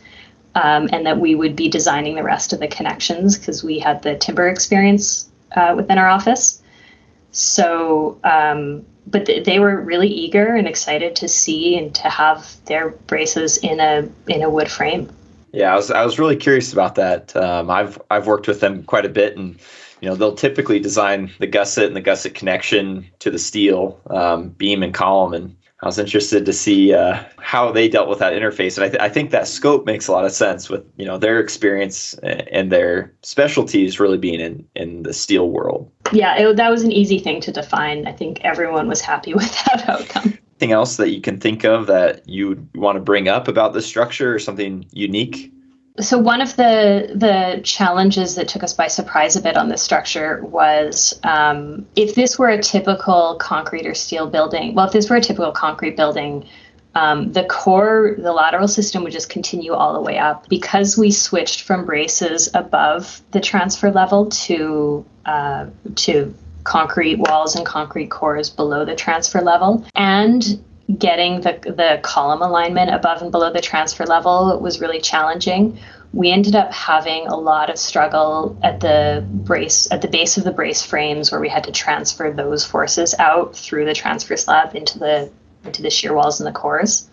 Um, 0.55 0.91
and 0.93 1.07
that 1.07 1.19
we 1.19 1.35
would 1.35 1.57
be 1.57 1.71
designing 1.71 2.15
the 2.15 2.23
rest 2.23 2.53
of 2.53 2.61
the 2.61 2.69
connections 2.69 3.39
because 3.39 3.65
we 3.65 3.79
had 3.79 4.03
the 4.03 4.17
timber 4.17 4.49
experience 4.49 5.31
uh, 5.57 5.73
within 5.75 5.97
our 5.97 6.09
office. 6.09 6.63
So 7.31 8.19
um, 8.23 8.85
but 9.07 9.27
th- 9.27 9.45
they 9.45 9.59
were 9.59 9.81
really 9.81 10.09
eager 10.09 10.55
and 10.55 10.67
excited 10.67 11.17
to 11.17 11.29
see 11.29 11.77
and 11.77 11.95
to 11.95 12.09
have 12.09 12.57
their 12.67 12.91
braces 12.91 13.57
in 13.59 13.81
a 13.81 14.09
in 14.29 14.43
a 14.43 14.51
wood 14.51 14.71
frame. 14.71 15.11
Yeah, 15.53 15.73
I 15.73 15.77
was 15.77 15.91
I 15.91 16.05
was 16.05 16.19
really 16.19 16.37
curious 16.37 16.73
about 16.73 16.95
that. 16.97 17.35
Um, 17.37 17.71
I've 17.71 18.01
I've 18.11 18.27
worked 18.27 18.49
with 18.49 18.61
them 18.61 18.83
quite 18.85 19.05
a 19.05 19.11
bit, 19.11 19.37
and 19.37 19.59
you 20.01 20.09
know 20.09 20.15
they'll 20.15 20.35
typically 20.35 20.81
design 20.81 21.31
the 21.39 21.47
gusset 21.47 21.87
and 21.87 21.97
the 21.97 22.01
gusset 22.01 22.35
connection 22.35 23.07
to 23.19 23.31
the 23.31 23.39
steel 23.39 24.01
um, 24.09 24.49
beam 24.51 24.83
and 24.83 24.95
column, 24.95 25.35
and 25.35 25.55
I 25.83 25.87
was 25.87 25.99
interested 25.99 26.47
to 26.47 26.53
see 26.53 26.95
uh, 26.95 27.23
how 27.39 27.73
they 27.73 27.89
dealt 27.89 28.09
with 28.09 28.21
that 28.21 28.33
interface, 28.33 28.77
and 28.77 28.85
I, 28.85 28.89
th- 28.89 29.03
I, 29.03 29.09
think 29.09 29.33
that 29.33 29.49
scope 29.49 29.85
makes 29.85 30.07
a 30.07 30.13
lot 30.13 30.25
of 30.25 30.31
sense 30.31 30.71
with 30.71 30.85
you 30.97 31.05
know 31.05 31.19
their 31.19 31.41
experience 31.41 32.15
and 32.23 32.71
their 32.71 33.13
specialties 33.23 33.99
really 33.99 34.19
being 34.19 34.41
in 34.41 34.65
in 34.77 35.03
the 35.03 35.13
steel 35.13 35.51
world. 35.51 35.91
Yeah, 36.13 36.37
it, 36.39 36.57
that 36.57 36.71
was 36.71 36.85
an 36.85 36.93
easy 36.93 37.19
thing 37.19 37.41
to 37.43 37.53
define. 37.53 38.07
I 38.07 38.13
think 38.13 38.41
everyone 38.43 38.89
was 38.89 39.01
happy 39.01 39.35
with 39.35 39.53
that 39.67 39.89
outcome. 39.89 40.39
Anything 40.63 40.75
else 40.75 40.97
that 40.99 41.11
you 41.11 41.21
can 41.21 41.41
think 41.41 41.65
of 41.65 41.89
that 41.89 42.29
you 42.29 42.69
want 42.77 42.95
to 42.95 43.01
bring 43.01 43.27
up 43.27 43.49
about 43.49 43.73
the 43.73 43.83
structure 43.83 44.33
or 44.33 44.39
something 44.39 44.87
unique? 44.93 45.53
so 46.01 46.17
one 46.17 46.41
of 46.41 46.57
the 46.57 47.11
the 47.15 47.61
challenges 47.65 48.37
that 48.37 48.49
took 48.49 48.63
us 48.63 48.73
by 48.73 48.87
surprise 48.87 49.37
a 49.37 49.43
bit 49.43 49.57
on 49.57 49.69
this 49.69 49.83
structure 49.83 50.43
was 50.45 51.19
um, 51.25 51.85
if 51.97 52.15
this 52.15 52.39
were 52.39 52.49
a 52.49 52.63
typical 52.63 53.37
concrete 53.41 53.87
or 53.87 53.95
steel 53.95 54.31
building. 54.31 54.75
Well, 54.75 54.87
if 54.87 54.93
this 54.93 55.11
were 55.11 55.17
a 55.17 55.21
typical 55.21 55.53
concrete 55.53 55.97
building, 55.97 56.47
um, 56.95 57.33
the 57.33 57.45
core, 57.45 58.15
the 58.17 58.33
lateral 58.33 58.69
system 58.69 59.03
would 59.03 59.13
just 59.13 59.29
continue 59.29 59.73
all 59.73 59.93
the 59.93 60.01
way 60.01 60.17
up. 60.17 60.49
Because 60.49 60.97
we 60.97 61.11
switched 61.11 61.63
from 61.63 61.85
braces 61.85 62.49
above 62.55 63.21
the 63.33 63.41
transfer 63.41 63.91
level 63.91 64.31
to 64.31 65.05
uh, 65.27 65.67
to 65.97 66.35
concrete 66.65 67.17
walls 67.17 67.57
and 67.57 67.67
concrete 67.67 68.11
cores 68.11 68.51
below 68.51 68.85
the 68.85 68.95
transfer 68.95 69.41
level, 69.41 69.87
and 69.95 70.63
getting 70.99 71.41
the, 71.41 71.53
the 71.65 72.01
column 72.03 72.43
alignment 72.43 72.91
above 72.93 73.23
and 73.23 73.31
below 73.31 73.53
the 73.53 73.61
transfer 73.61 74.05
level 74.05 74.59
was 74.61 74.81
really 74.81 75.01
challenging. 75.01 75.79
We 76.13 76.31
ended 76.31 76.55
up 76.55 76.73
having 76.73 77.27
a 77.27 77.37
lot 77.37 77.71
of 77.71 77.79
struggle 77.79 78.59
at 78.63 78.81
the 78.81 79.25
brace 79.27 79.89
at 79.91 80.03
the 80.03 80.09
base 80.09 80.37
of 80.37 80.45
the 80.45 80.51
brace 80.51 80.83
frames 80.83 81.33
where 81.33 81.41
we 81.41 81.49
had 81.49 81.65
to 81.65 81.73
transfer 81.73 82.31
those 82.31 82.65
forces 82.67 83.15
out 83.19 83.57
through 83.57 83.87
the 83.87 83.95
transfer 83.95 84.37
slab 84.37 84.75
into 84.77 84.99
the 84.99 85.31
into 85.65 85.81
the 85.81 85.91
shear 85.91 86.13
walls 86.13 86.41
and 86.41 86.47
the 86.47 86.53
cores. 86.53 87.09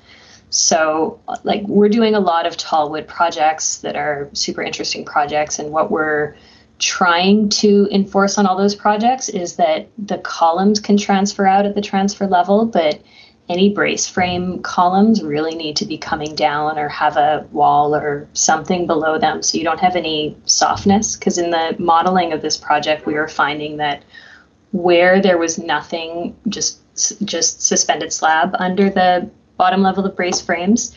So 0.50 1.20
like 1.44 1.62
we're 1.68 1.90
doing 1.90 2.16
a 2.16 2.20
lot 2.20 2.46
of 2.46 2.58
tall 2.58 2.90
wood 2.90 3.08
projects 3.08 3.78
that 3.78 3.96
are 3.96 4.30
super 4.34 4.64
interesting 4.64 5.06
projects 5.06 5.60
and 5.60 5.72
what 5.72 5.92
we're 5.92 6.36
trying 6.80 7.50
to 7.50 7.88
enforce 7.92 8.38
on 8.38 8.46
all 8.46 8.58
those 8.58 8.76
projects 8.76 9.30
is 9.30 9.58
that 9.58 9.89
the 9.98 10.18
columns 10.18 10.80
can 10.80 10.98
transfer 10.98 11.46
out 11.46 11.65
at 11.65 11.76
the 11.76 11.82
transfer 11.82 12.26
level, 12.26 12.65
but 12.65 13.02
any 13.50 13.74
brace 13.74 14.08
frame 14.08 14.62
columns 14.62 15.24
really 15.24 15.56
need 15.56 15.76
to 15.76 15.86
be 15.86 15.98
coming 15.98 16.36
down 16.36 16.78
or 16.78 16.88
have 16.88 17.18
a 17.18 17.46
wall 17.52 17.96
or 17.96 18.28
something 18.34 18.86
below 18.88 19.18
them 19.18 19.42
so 19.42 19.58
you 19.58 19.63
don't 19.63 19.80
have 19.80 19.96
any 19.96 20.38
softness. 20.46 21.15
Because 21.15 21.38
in 21.38 21.50
the 21.50 21.76
modeling 21.80 22.32
of 22.32 22.42
this 22.42 22.56
project, 22.56 23.06
we 23.06 23.15
were 23.15 23.28
finding 23.28 23.78
that 23.78 24.04
where 24.72 25.20
there 25.22 25.38
was 25.38 25.58
nothing, 25.58 26.36
just 26.48 26.80
just 27.24 27.62
suspended 27.62 28.13
slab 28.13 28.56
under 28.60 28.89
the 28.89 29.30
bottom 29.58 29.82
level 29.82 30.06
of 30.06 30.15
brace 30.15 30.42
frames, 30.42 30.94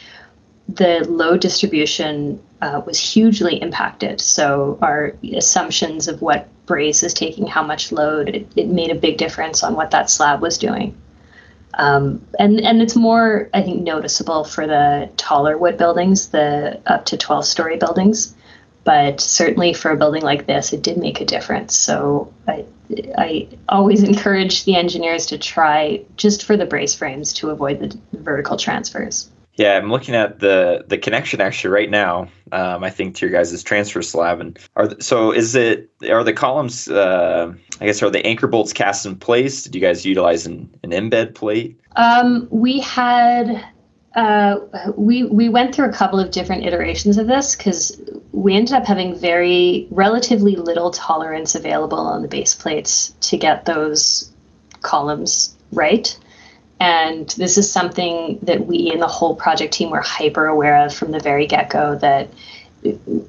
the 0.69 1.07
load 1.09 1.41
distribution 1.41 2.41
uh, 2.63 2.81
was 2.87 2.99
hugely 2.99 3.61
impacted. 3.61 4.21
So 4.21 4.79
our 4.81 5.15
assumptions 5.35 6.07
of 6.07 6.23
what 6.23 6.49
brace 6.65 7.03
is 7.03 7.13
taking 7.13 7.47
how 7.47 7.65
much 7.65 7.91
load, 7.91 8.29
it, 8.29 8.47
it 8.55 8.69
made 8.69 8.91
a 8.91 8.95
big 8.95 9.19
difference 9.19 9.65
on 9.65 9.75
what 9.75 9.91
that 9.91 10.09
slab 10.09 10.41
was 10.41 10.57
doing. 10.57 10.97
Um, 11.75 12.25
and 12.39 12.61
and 12.61 12.81
it's 12.81 12.95
more 12.95 13.49
I 13.53 13.63
think 13.63 13.83
noticeable 13.83 14.45
for 14.45 14.67
the 14.67 15.11
taller 15.17 15.59
wood 15.59 15.77
buildings, 15.77 16.29
the 16.29 16.81
up 16.87 17.05
to 17.07 17.17
12 17.17 17.45
story 17.47 17.79
buildings. 17.79 18.35
But 18.85 19.21
certainly 19.21 19.73
for 19.73 19.91
a 19.91 19.97
building 19.97 20.23
like 20.23 20.47
this, 20.47 20.73
it 20.73 20.83
did 20.83 20.99
make 20.99 21.21
a 21.21 21.25
difference. 21.25 21.77
So 21.77 22.33
I 22.47 22.65
I 23.19 23.49
always 23.69 24.03
encourage 24.13 24.65
the 24.65 24.77
engineers 24.77 25.27
to 25.27 25.39
try 25.39 26.03
just 26.17 26.45
for 26.45 26.57
the 26.57 26.67
brace 26.67 26.95
frames 26.95 27.33
to 27.35 27.51
avoid 27.51 27.81
the 27.81 27.99
vertical 28.19 28.57
transfers. 28.57 29.32
Yeah, 29.55 29.77
I'm 29.77 29.91
looking 29.91 30.15
at 30.15 30.39
the 30.39 30.85
the 30.89 30.97
connection 30.97 31.41
actually 31.41 31.71
right 31.71 31.91
now. 31.91 32.29
Um, 32.53 32.83
I 32.83 32.91
think 32.91 33.17
to 33.17 33.27
your 33.27 33.33
guys' 33.33 33.63
transfer 33.63 34.01
slab, 34.01 34.41
and 34.41 34.59
are 34.77 34.99
so 35.01 35.31
is 35.31 35.55
it 35.55 35.91
are 36.09 36.25
the 36.25 36.33
columns? 36.33 36.89
Uh, 36.89 37.53
I 37.81 37.87
guess 37.87 38.03
are 38.03 38.11
the 38.11 38.25
anchor 38.27 38.47
bolts 38.47 38.73
cast 38.73 39.05
in 39.05 39.17
place? 39.17 39.65
Did 39.65 39.75
you 39.75 39.81
guys 39.81 40.07
utilize 40.07 40.47
an, 40.47 40.75
an 40.83 40.91
embed 40.91 41.35
plate? 41.35 41.79
Um, 41.97 42.49
we 42.51 42.81
had 42.81 43.63
uh, 44.15 44.57
we 44.97 45.25
we 45.25 45.49
went 45.49 45.75
through 45.75 45.89
a 45.89 45.93
couple 45.93 46.19
of 46.19 46.31
different 46.31 46.65
iterations 46.65 47.19
of 47.19 47.27
this 47.27 47.55
because 47.55 48.01
we 48.33 48.55
ended 48.55 48.75
up 48.75 48.87
having 48.87 49.15
very 49.15 49.87
relatively 49.91 50.57
little 50.57 50.91
tolerance 50.91 51.55
available 51.55 51.99
on 51.99 52.23
the 52.23 52.29
base 52.29 52.55
plates 52.55 53.15
to 53.21 53.37
get 53.37 53.67
those 53.67 54.33
columns 54.81 55.57
right. 55.73 56.17
And 56.83 57.29
this 57.39 57.59
is 57.59 57.71
something 57.71 58.41
that 58.43 58.67
we 58.67 58.91
in 58.93 58.99
the 58.99 59.07
whole 59.07 59.37
project 59.37 59.73
team 59.73 59.91
were 59.91 60.01
hyper 60.01 60.47
aware 60.47 60.85
of 60.85 60.93
from 60.93 61.13
the 61.13 61.21
very 61.21 61.47
get 61.47 61.71
go 61.71 61.95
that 61.99 62.29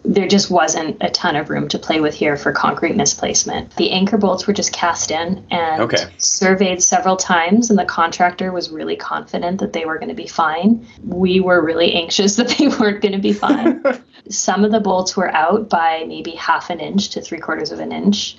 there 0.04 0.28
just 0.28 0.50
wasn't 0.50 0.98
a 1.02 1.12
ton 1.12 1.36
of 1.36 1.52
room 1.52 1.68
to 1.68 1.78
play 1.78 2.00
with 2.00 2.16
here 2.16 2.36
for 2.36 2.52
concrete 2.52 2.96
misplacement. 2.96 3.76
The 3.76 3.92
anchor 3.92 4.18
bolts 4.18 4.48
were 4.48 4.54
just 4.54 4.74
cast 4.74 5.12
in 5.12 5.46
and 5.52 5.84
okay. 5.84 6.12
surveyed 6.18 6.82
several 6.82 7.16
times, 7.16 7.70
and 7.70 7.78
the 7.78 7.86
contractor 7.86 8.52
was 8.52 8.72
really 8.72 8.96
confident 8.96 9.60
that 9.60 9.72
they 9.72 9.86
were 9.86 10.00
going 10.00 10.10
to 10.10 10.16
be 10.16 10.26
fine. 10.26 10.88
We 11.06 11.40
were 11.40 11.64
really 11.64 11.94
anxious 11.94 12.36
that 12.38 12.50
they 12.58 12.70
weren't 12.70 13.04
going 13.04 13.12
to 13.12 13.20
be 13.20 13.34
fine. 13.34 13.84
Some 14.30 14.66
of 14.66 14.72
the 14.72 14.80
bolts 14.80 15.16
were 15.16 15.30
out 15.30 15.70
by 15.70 16.06
maybe 16.08 16.32
half 16.32 16.72
an 16.72 16.80
inch 16.80 17.10
to 17.10 17.22
three 17.22 17.40
quarters 17.40 17.72
of 17.72 17.80
an 17.80 17.92
inch, 17.92 18.36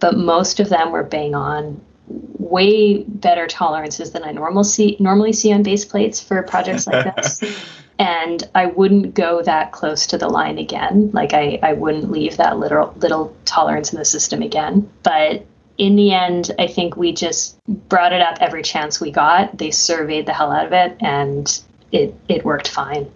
but 0.00 0.16
most 0.16 0.58
of 0.58 0.70
them 0.70 0.90
were 0.90 1.04
bang 1.04 1.34
on 1.34 1.82
way 2.08 3.02
better 3.04 3.46
tolerances 3.46 4.12
than 4.12 4.24
I 4.24 4.32
normal 4.32 4.64
see, 4.64 4.96
normally 5.00 5.32
see 5.32 5.52
on 5.52 5.62
base 5.62 5.84
plates 5.84 6.20
for 6.20 6.42
projects 6.42 6.86
like 6.86 7.14
this. 7.16 7.40
and 7.98 8.42
I 8.54 8.66
wouldn't 8.66 9.14
go 9.14 9.42
that 9.42 9.72
close 9.72 10.06
to 10.08 10.18
the 10.18 10.28
line 10.28 10.58
again. 10.58 11.10
Like 11.12 11.32
I, 11.32 11.58
I 11.62 11.72
wouldn't 11.72 12.10
leave 12.10 12.36
that 12.36 12.58
little 12.58 12.94
little 12.98 13.34
tolerance 13.44 13.92
in 13.92 13.98
the 13.98 14.04
system 14.04 14.42
again. 14.42 14.90
But 15.02 15.46
in 15.78 15.96
the 15.96 16.12
end, 16.12 16.50
I 16.58 16.66
think 16.66 16.96
we 16.96 17.12
just 17.12 17.58
brought 17.88 18.12
it 18.12 18.20
up 18.22 18.38
every 18.40 18.62
chance 18.62 19.00
we 19.00 19.10
got. 19.10 19.58
They 19.58 19.70
surveyed 19.70 20.26
the 20.26 20.32
hell 20.32 20.52
out 20.52 20.66
of 20.66 20.72
it, 20.72 20.96
and 21.00 21.62
it 21.92 22.14
it 22.28 22.44
worked 22.44 22.68
fine. 22.68 23.10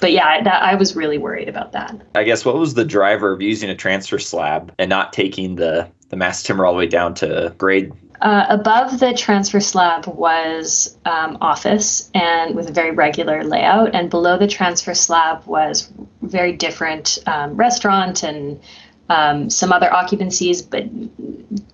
But 0.00 0.12
yeah, 0.12 0.42
that, 0.42 0.62
I 0.62 0.76
was 0.76 0.94
really 0.94 1.18
worried 1.18 1.48
about 1.48 1.72
that. 1.72 2.00
I 2.14 2.22
guess 2.22 2.44
what 2.44 2.54
was 2.54 2.74
the 2.74 2.84
driver 2.84 3.32
of 3.32 3.42
using 3.42 3.70
a 3.70 3.74
transfer 3.74 4.18
slab 4.18 4.72
and 4.78 4.88
not 4.88 5.12
taking 5.12 5.56
the 5.56 5.88
the 6.08 6.16
mass 6.16 6.42
timber 6.42 6.66
all 6.66 6.72
the 6.72 6.78
way 6.78 6.86
down 6.86 7.14
to 7.14 7.54
grade 7.58 7.92
uh, 8.20 8.46
above 8.48 9.00
the 9.00 9.14
transfer 9.14 9.60
slab 9.60 10.06
was 10.06 10.96
um, 11.04 11.38
office 11.40 12.10
and 12.14 12.54
with 12.54 12.68
a 12.68 12.72
very 12.72 12.90
regular 12.90 13.44
layout, 13.44 13.94
and 13.94 14.10
below 14.10 14.38
the 14.38 14.46
transfer 14.46 14.94
slab 14.94 15.46
was 15.46 15.90
very 16.22 16.52
different 16.52 17.18
um, 17.26 17.56
restaurant 17.56 18.22
and 18.22 18.60
um, 19.08 19.50
some 19.50 19.72
other 19.72 19.90
occupancies, 19.92 20.62
but 20.62 20.84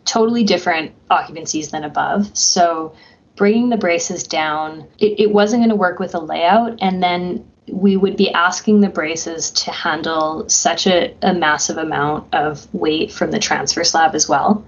totally 0.05 0.45
different 0.45 0.93
occupancies 1.11 1.71
than 1.71 1.85
above. 1.85 2.37
So 2.37 2.95
bringing 3.37 3.69
the 3.69 3.77
braces 3.77 4.23
down, 4.23 4.89
it, 4.99 5.21
it 5.21 5.31
wasn't 5.31 5.61
going 5.61 5.71
to 5.71 5.77
work 5.77 5.99
with 5.99 6.15
a 6.15 6.21
layout. 6.21 6.79
And 6.81 7.03
then 7.03 7.47
we 7.69 7.97
would 7.97 8.17
be 8.17 8.31
asking 8.33 8.81
the 8.81 8.89
braces 8.89 9.51
to 9.51 9.71
handle 9.71 10.49
such 10.49 10.87
a, 10.87 11.15
a 11.23 11.35
massive 11.35 11.77
amount 11.77 12.33
of 12.35 12.73
weight 12.73 13.13
from 13.13 13.33
the 13.33 13.39
transfer 13.39 13.85
slab 13.85 14.15
as 14.15 14.29
well. 14.29 14.65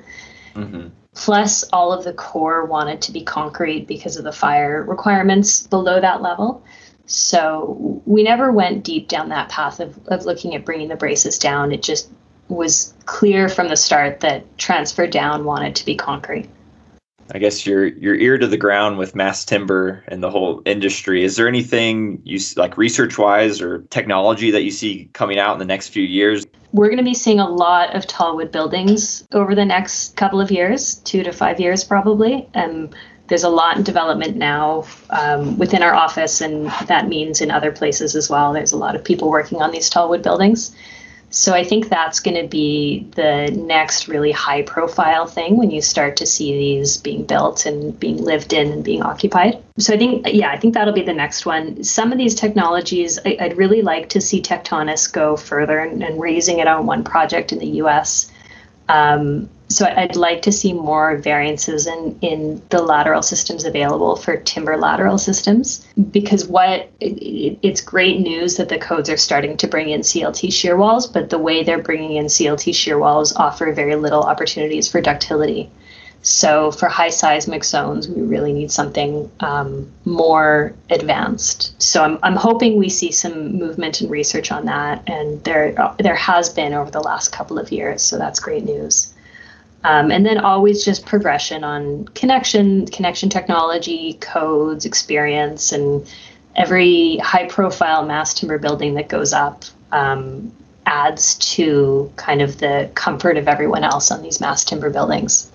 Mm-hmm. 0.54 0.88
Plus, 1.18 1.64
all 1.72 1.92
of 1.92 2.04
the 2.04 2.12
core 2.12 2.64
wanted 2.64 3.02
to 3.02 3.12
be 3.12 3.22
concrete 3.22 3.88
because 3.88 4.16
of 4.16 4.22
the 4.22 4.30
fire 4.30 4.84
requirements 4.84 5.66
below 5.66 6.00
that 6.00 6.22
level. 6.22 6.62
So 7.06 8.02
we 8.06 8.22
never 8.22 8.52
went 8.52 8.84
deep 8.84 9.08
down 9.08 9.30
that 9.30 9.48
path 9.48 9.80
of, 9.80 9.98
of 10.06 10.26
looking 10.26 10.54
at 10.54 10.64
bringing 10.64 10.86
the 10.86 10.94
braces 10.94 11.36
down. 11.36 11.72
It 11.72 11.82
just 11.82 12.08
was 12.48 12.94
clear 13.04 13.48
from 13.48 13.66
the 13.66 13.76
start 13.76 14.20
that 14.20 14.56
transfer 14.58 15.08
down 15.08 15.44
wanted 15.44 15.74
to 15.76 15.84
be 15.84 15.96
concrete. 15.96 16.48
I 17.34 17.38
guess 17.38 17.66
your 17.66 17.86
your 17.86 18.14
ear 18.14 18.38
to 18.38 18.46
the 18.46 18.56
ground 18.56 18.96
with 18.96 19.16
mass 19.16 19.44
timber 19.44 20.04
and 20.06 20.22
the 20.22 20.30
whole 20.30 20.62
industry. 20.66 21.24
Is 21.24 21.34
there 21.34 21.48
anything 21.48 22.22
you 22.24 22.38
like 22.56 22.78
research 22.78 23.18
wise 23.18 23.60
or 23.60 23.80
technology 23.90 24.52
that 24.52 24.62
you 24.62 24.70
see 24.70 25.10
coming 25.14 25.38
out 25.38 25.54
in 25.54 25.58
the 25.58 25.64
next 25.64 25.88
few 25.88 26.04
years? 26.04 26.46
We're 26.72 26.88
going 26.88 26.98
to 26.98 27.04
be 27.04 27.14
seeing 27.14 27.40
a 27.40 27.48
lot 27.48 27.96
of 27.96 28.06
tall 28.06 28.36
wood 28.36 28.52
buildings 28.52 29.26
over 29.32 29.54
the 29.54 29.64
next 29.64 30.16
couple 30.16 30.40
of 30.40 30.50
years, 30.50 30.96
two 30.96 31.22
to 31.22 31.32
five 31.32 31.60
years 31.60 31.82
probably. 31.84 32.48
And 32.54 32.94
there's 33.28 33.44
a 33.44 33.48
lot 33.48 33.76
in 33.76 33.82
development 33.82 34.36
now 34.36 34.86
um, 35.10 35.58
within 35.58 35.82
our 35.82 35.94
office, 35.94 36.40
and 36.40 36.66
that 36.86 37.08
means 37.08 37.40
in 37.40 37.50
other 37.50 37.70
places 37.72 38.16
as 38.16 38.30
well. 38.30 38.52
There's 38.52 38.72
a 38.72 38.76
lot 38.78 38.96
of 38.96 39.04
people 39.04 39.28
working 39.28 39.60
on 39.60 39.70
these 39.70 39.90
tall 39.90 40.08
wood 40.08 40.22
buildings. 40.22 40.74
So 41.30 41.52
I 41.52 41.62
think 41.62 41.88
that's 41.88 42.20
going 42.20 42.40
to 42.40 42.48
be 42.48 43.06
the 43.14 43.50
next 43.50 44.08
really 44.08 44.32
high 44.32 44.62
profile 44.62 45.26
thing 45.26 45.58
when 45.58 45.70
you 45.70 45.82
start 45.82 46.16
to 46.18 46.26
see 46.26 46.52
these 46.52 46.96
being 46.96 47.24
built 47.24 47.66
and 47.66 47.98
being 48.00 48.24
lived 48.24 48.54
in 48.54 48.72
and 48.72 48.82
being 48.82 49.02
occupied. 49.02 49.62
So 49.78 49.92
I 49.92 49.98
think, 49.98 50.26
yeah, 50.26 50.50
I 50.50 50.56
think 50.56 50.74
that'll 50.74 50.94
be 50.94 51.02
the 51.02 51.12
next 51.12 51.44
one. 51.44 51.84
Some 51.84 52.12
of 52.12 52.18
these 52.18 52.34
technologies, 52.34 53.18
I, 53.26 53.36
would 53.40 53.58
really 53.58 53.82
like 53.82 54.08
to 54.10 54.20
see 54.20 54.40
Tectonus 54.40 55.12
go 55.12 55.36
further 55.36 55.78
and, 55.78 56.02
and 56.02 56.18
raising 56.18 56.60
it 56.60 56.66
on 56.66 56.86
one 56.86 57.04
project 57.04 57.52
in 57.52 57.58
the 57.58 57.82
US. 57.82 58.30
Um, 58.88 59.50
so 59.70 59.84
I'd 59.84 60.16
like 60.16 60.42
to 60.42 60.52
see 60.52 60.72
more 60.72 61.16
variances 61.18 61.86
in, 61.86 62.18
in 62.22 62.62
the 62.70 62.80
lateral 62.80 63.22
systems 63.22 63.64
available 63.64 64.16
for 64.16 64.36
timber 64.36 64.76
lateral 64.78 65.18
systems 65.18 65.86
because 66.10 66.46
what 66.46 66.90
it, 67.00 67.58
it's 67.62 67.82
great 67.82 68.20
news 68.20 68.56
that 68.56 68.70
the 68.70 68.78
codes 68.78 69.10
are 69.10 69.18
starting 69.18 69.56
to 69.58 69.68
bring 69.68 69.90
in 69.90 70.00
CLT 70.00 70.52
shear 70.52 70.76
walls, 70.76 71.06
but 71.06 71.28
the 71.28 71.38
way 71.38 71.62
they're 71.62 71.82
bringing 71.82 72.16
in 72.16 72.26
CLT 72.26 72.74
shear 72.74 72.98
walls 72.98 73.34
offer 73.36 73.70
very 73.72 73.96
little 73.96 74.22
opportunities 74.22 74.90
for 74.90 75.00
ductility. 75.02 75.70
So 76.22 76.72
for 76.72 76.88
high 76.88 77.10
seismic 77.10 77.62
zones, 77.62 78.08
we 78.08 78.22
really 78.22 78.52
need 78.52 78.72
something 78.72 79.30
um, 79.40 79.90
more 80.04 80.74
advanced. 80.90 81.80
So 81.80 82.02
I'm, 82.02 82.18
I'm 82.22 82.36
hoping 82.36 82.76
we 82.76 82.88
see 82.88 83.12
some 83.12 83.56
movement 83.56 84.00
and 84.00 84.10
research 84.10 84.50
on 84.50 84.64
that, 84.66 85.04
and 85.06 85.42
there 85.44 85.94
there 85.98 86.16
has 86.16 86.50
been 86.50 86.74
over 86.74 86.90
the 86.90 87.00
last 87.00 87.30
couple 87.30 87.58
of 87.58 87.70
years. 87.70 88.02
So 88.02 88.18
that's 88.18 88.40
great 88.40 88.64
news. 88.64 89.14
Um, 89.84 90.10
and 90.10 90.26
then 90.26 90.38
always 90.38 90.84
just 90.84 91.06
progression 91.06 91.62
on 91.62 92.06
connection, 92.08 92.86
connection 92.86 93.28
technology, 93.28 94.14
codes, 94.14 94.84
experience, 94.84 95.70
and 95.70 96.06
every 96.56 97.18
high 97.18 97.46
profile 97.46 98.04
mass 98.04 98.34
timber 98.34 98.58
building 98.58 98.94
that 98.94 99.08
goes 99.08 99.32
up 99.32 99.64
um, 99.92 100.52
adds 100.86 101.36
to 101.36 102.12
kind 102.16 102.42
of 102.42 102.58
the 102.58 102.90
comfort 102.94 103.36
of 103.36 103.46
everyone 103.46 103.84
else 103.84 104.10
on 104.10 104.22
these 104.22 104.40
mass 104.40 104.64
timber 104.64 104.90
buildings. 104.90 105.50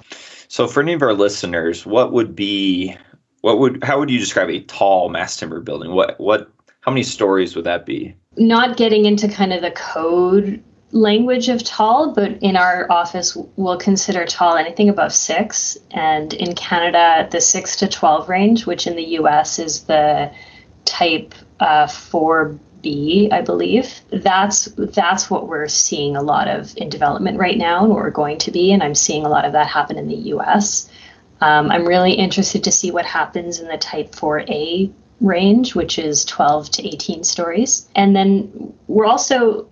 So 0.47 0.67
for 0.67 0.81
any 0.81 0.93
of 0.93 1.01
our 1.01 1.13
listeners, 1.13 1.85
what 1.85 2.13
would 2.13 2.35
be 2.35 2.95
what 3.41 3.59
would 3.59 3.83
how 3.83 3.99
would 3.99 4.09
you 4.09 4.19
describe 4.19 4.49
a 4.49 4.61
tall 4.61 5.09
mass 5.09 5.35
timber 5.35 5.59
building? 5.59 5.91
What 5.91 6.19
what 6.19 6.49
how 6.81 6.91
many 6.91 7.03
stories 7.03 7.55
would 7.55 7.65
that 7.65 7.85
be? 7.85 8.15
Not 8.37 8.77
getting 8.77 9.05
into 9.05 9.27
kind 9.27 9.51
of 9.51 9.61
the 9.61 9.71
code 9.71 10.63
language 10.93 11.49
of 11.49 11.63
tall, 11.63 12.13
but 12.13 12.31
in 12.41 12.55
our 12.55 12.89
office, 12.89 13.35
we'll 13.55 13.77
consider 13.77 14.25
tall 14.25 14.55
anything 14.55 14.89
above 14.89 15.13
six. 15.13 15.75
And 15.91 16.33
in 16.33 16.55
Canada, 16.55 17.27
the 17.31 17.41
six 17.41 17.75
to 17.77 17.87
12 17.87 18.29
range, 18.29 18.65
which 18.65 18.87
in 18.87 18.95
the 18.95 19.03
US 19.19 19.59
is 19.59 19.81
the 19.81 20.31
type 20.85 21.33
uh, 21.59 21.87
4B, 21.87 23.33
I 23.33 23.41
believe. 23.41 24.01
That's 24.11 24.65
that's 24.65 25.29
what 25.29 25.47
we're 25.47 25.67
seeing 25.67 26.15
a 26.15 26.21
lot 26.21 26.47
of 26.47 26.77
in 26.77 26.89
development 26.89 27.39
right 27.39 27.57
now, 27.57 27.81
and 27.81 27.89
what 27.89 27.97
we're 27.97 28.11
going 28.11 28.37
to 28.39 28.51
be. 28.51 28.71
And 28.71 28.83
I'm 28.83 28.95
seeing 28.95 29.25
a 29.25 29.29
lot 29.29 29.45
of 29.45 29.53
that 29.53 29.67
happen 29.67 29.97
in 29.97 30.07
the 30.07 30.31
US. 30.35 30.89
Um, 31.41 31.71
I'm 31.71 31.85
really 31.85 32.13
interested 32.13 32.63
to 32.65 32.71
see 32.71 32.91
what 32.91 33.05
happens 33.05 33.59
in 33.59 33.67
the 33.67 33.77
type 33.77 34.11
4A 34.11 34.93
range, 35.19 35.73
which 35.73 35.97
is 35.97 36.23
12 36.25 36.69
to 36.71 36.87
18 36.87 37.23
stories. 37.23 37.89
And 37.95 38.15
then 38.15 38.73
we're 38.87 39.05
also 39.05 39.67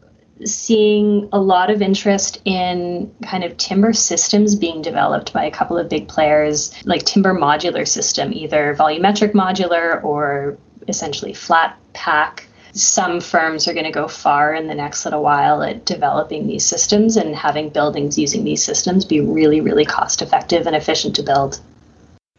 seeing 0.46 1.30
a 1.32 1.40
lot 1.40 1.70
of 1.70 1.82
interest 1.82 2.42
in 2.46 3.14
kind 3.24 3.44
of 3.44 3.58
timber 3.58 3.94
systems 3.94 4.56
being 4.56 4.82
developed 4.82 5.34
by 5.34 5.46
a 5.46 5.52
couple 5.52 5.78
of 5.78 5.90
big 5.90 6.08
players, 6.08 6.74
like 6.86 7.04
timber 7.04 7.34
modular 7.34 7.88
system, 7.88 8.34
either 8.34 8.76
volumetric 8.76 9.34
modular 9.34 10.04
or 10.04 10.58
essentially 10.88 11.34
flat 11.34 11.78
pack. 11.94 12.48
Some 12.74 13.20
firms 13.20 13.68
are 13.68 13.74
going 13.74 13.86
to 13.86 13.92
go 13.92 14.08
far 14.08 14.54
in 14.54 14.68
the 14.68 14.76
next 14.76 15.04
little 15.04 15.22
while 15.22 15.62
at 15.62 15.86
developing 15.86 16.48
these 16.48 16.66
systems 16.66 17.18
and 17.18 17.36
having 17.36 17.70
buildings 17.70 18.18
using 18.18 18.44
these 18.44 18.64
systems 18.64 19.04
be 19.04 19.20
really, 19.20 19.60
really 19.60 19.86
cost 19.86 20.22
effective 20.22 20.68
and 20.68 20.76
efficient 20.76 21.16
to 21.18 21.24
build. 21.24 21.60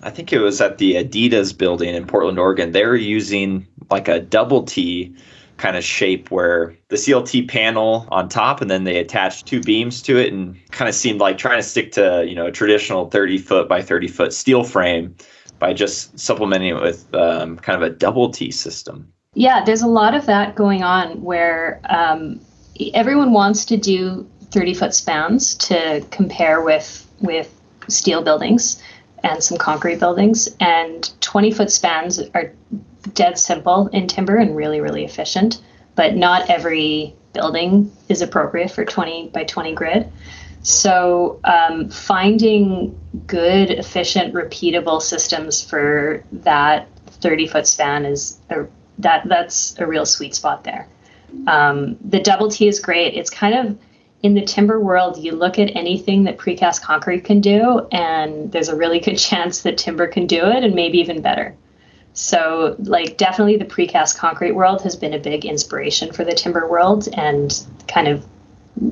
I 0.02 0.10
think 0.10 0.32
it 0.32 0.40
was 0.40 0.60
at 0.60 0.78
the 0.78 0.94
Adidas 0.94 1.56
building 1.56 1.94
in 1.94 2.06
Portland, 2.06 2.38
Oregon. 2.38 2.72
They 2.72 2.84
were 2.84 2.96
using 2.96 3.66
like 3.90 4.08
a 4.08 4.18
double 4.20 4.64
T 4.64 5.14
kind 5.62 5.76
of 5.76 5.84
shape 5.84 6.28
where 6.32 6.76
the 6.88 6.96
CLT 6.96 7.46
panel 7.46 8.08
on 8.10 8.28
top 8.28 8.60
and 8.60 8.68
then 8.68 8.82
they 8.82 8.96
attached 8.96 9.46
two 9.46 9.60
beams 9.60 10.02
to 10.02 10.18
it 10.18 10.32
and 10.32 10.56
kind 10.72 10.88
of 10.88 10.94
seemed 10.94 11.20
like 11.20 11.38
trying 11.38 11.56
to 11.56 11.62
stick 11.62 11.92
to, 11.92 12.24
you 12.26 12.34
know, 12.34 12.46
a 12.46 12.50
traditional 12.50 13.08
30 13.08 13.38
foot 13.38 13.68
by 13.68 13.80
30 13.80 14.08
foot 14.08 14.32
steel 14.32 14.64
frame 14.64 15.14
by 15.60 15.72
just 15.72 16.18
supplementing 16.18 16.70
it 16.70 16.82
with 16.82 17.14
um, 17.14 17.56
kind 17.58 17.80
of 17.80 17.88
a 17.88 17.94
double 17.94 18.28
T 18.28 18.50
system. 18.50 19.12
Yeah, 19.34 19.64
there's 19.64 19.82
a 19.82 19.86
lot 19.86 20.16
of 20.16 20.26
that 20.26 20.56
going 20.56 20.82
on 20.82 21.22
where 21.22 21.80
um, 21.88 22.40
everyone 22.92 23.32
wants 23.32 23.64
to 23.66 23.76
do 23.76 24.28
30 24.50 24.74
foot 24.74 24.94
spans 24.94 25.54
to 25.54 26.04
compare 26.10 26.60
with 26.60 27.08
with 27.20 27.54
steel 27.86 28.20
buildings 28.20 28.82
and 29.22 29.40
some 29.44 29.58
concrete 29.58 30.00
buildings 30.00 30.48
and 30.58 31.12
20 31.20 31.52
foot 31.52 31.70
spans 31.70 32.20
are 32.34 32.52
dead 33.14 33.38
simple 33.38 33.88
in 33.88 34.06
timber 34.06 34.36
and 34.36 34.56
really, 34.56 34.80
really 34.80 35.04
efficient, 35.04 35.60
but 35.94 36.16
not 36.16 36.48
every 36.48 37.14
building 37.32 37.90
is 38.08 38.22
appropriate 38.22 38.70
for 38.70 38.84
20 38.84 39.28
by 39.28 39.44
20 39.44 39.74
grid. 39.74 40.12
So 40.62 41.40
um, 41.44 41.88
finding 41.88 42.98
good, 43.26 43.70
efficient, 43.70 44.32
repeatable 44.32 45.02
systems 45.02 45.62
for 45.62 46.22
that 46.32 46.88
30 47.06 47.46
foot 47.48 47.66
span 47.66 48.04
is 48.04 48.38
a, 48.50 48.66
that 48.98 49.26
that's 49.28 49.78
a 49.78 49.86
real 49.86 50.06
sweet 50.06 50.34
spot 50.34 50.64
there. 50.64 50.86
Um, 51.46 51.96
the 52.04 52.20
double 52.20 52.48
T 52.48 52.68
is 52.68 52.78
great. 52.78 53.14
It's 53.14 53.30
kind 53.30 53.54
of 53.54 53.78
in 54.22 54.34
the 54.34 54.42
timber 54.42 54.78
world, 54.78 55.16
you 55.18 55.32
look 55.32 55.58
at 55.58 55.74
anything 55.74 56.24
that 56.24 56.38
precast 56.38 56.80
concrete 56.80 57.24
can 57.24 57.40
do, 57.40 57.88
and 57.90 58.52
there's 58.52 58.68
a 58.68 58.76
really 58.76 59.00
good 59.00 59.16
chance 59.18 59.62
that 59.62 59.78
timber 59.78 60.06
can 60.06 60.26
do 60.26 60.46
it, 60.46 60.62
and 60.62 60.74
maybe 60.74 60.98
even 60.98 61.20
better. 61.20 61.56
So, 62.14 62.76
like, 62.78 63.16
definitely 63.16 63.56
the 63.56 63.64
precast 63.64 64.18
concrete 64.18 64.52
world 64.52 64.82
has 64.82 64.96
been 64.96 65.14
a 65.14 65.18
big 65.18 65.44
inspiration 65.44 66.12
for 66.12 66.24
the 66.24 66.34
timber 66.34 66.68
world, 66.68 67.08
and 67.14 67.58
kind 67.88 68.08
of 68.08 68.24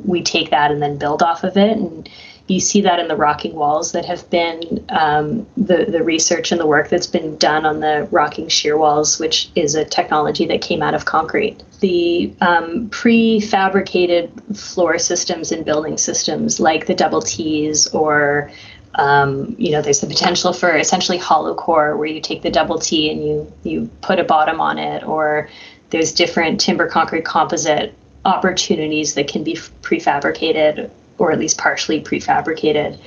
we 0.07 0.23
take 0.23 0.51
that 0.51 0.71
and 0.71 0.81
then 0.81 0.99
build 0.99 1.23
off 1.23 1.45
of 1.45 1.57
it. 1.57 1.77
And 1.77 2.09
you 2.47 2.61
see 2.61 2.81
that 2.81 2.99
in 2.99 3.07
the 3.07 3.17
rocking 3.17 3.55
walls 3.55 3.93
that 3.93 4.05
have 4.05 4.29
been 4.29 4.85
um, 4.89 5.47
the 5.57 5.85
the 5.85 6.03
research 6.03 6.51
and 6.51 6.61
the 6.61 6.67
work 6.67 6.89
that's 6.89 7.07
been 7.07 7.37
done 7.37 7.65
on 7.65 7.81
the 7.81 8.09
rocking 8.11 8.49
shear 8.49 8.77
walls, 8.77 9.19
which 9.19 9.51
is 9.55 9.75
a 9.75 9.85
technology 9.85 10.47
that 10.47 10.61
came 10.61 10.83
out 10.83 10.95
of 10.95 11.05
concrete. 11.05 11.63
The 11.81 12.35
um, 12.41 12.91
prefabricated 12.91 14.57
floor 14.57 14.99
systems 14.99 15.53
and 15.53 15.65
building 15.65 15.97
systems, 15.97 16.59
like 16.59 16.87
the 16.87 16.95
double 16.95 17.23
T's 17.23 17.87
or 17.89 18.51
um, 18.97 19.55
you 19.59 19.71
know, 19.71 19.83
there's 19.83 20.01
the 20.01 20.07
potential 20.07 20.53
for 20.53 20.77
essentially 20.77 21.19
hollow 21.19 21.55
core 21.55 21.97
where 21.97 22.09
you 22.09 22.21
take 22.21 22.43
the 22.43 22.51
double 22.51 22.79
T 22.79 23.11
and 23.11 23.25
you 23.25 23.53
you 23.63 23.91
put 24.03 24.19
a 24.19 24.25
bottom 24.25 24.61
on 24.61 24.79
it, 24.79 25.05
or 25.05 25.49
there's 25.91 26.13
different 26.13 26.61
timber 26.61 26.89
concrete 26.89 27.25
composite 27.25 27.95
opportunities 28.25 29.15
that 29.15 29.29
can 29.29 29.45
be 29.45 29.55
prefabricated 29.83 30.91
or 31.19 31.33
at 31.33 31.39
least 31.39 31.59
partially 31.59 32.01
prefabricated. 32.03 32.99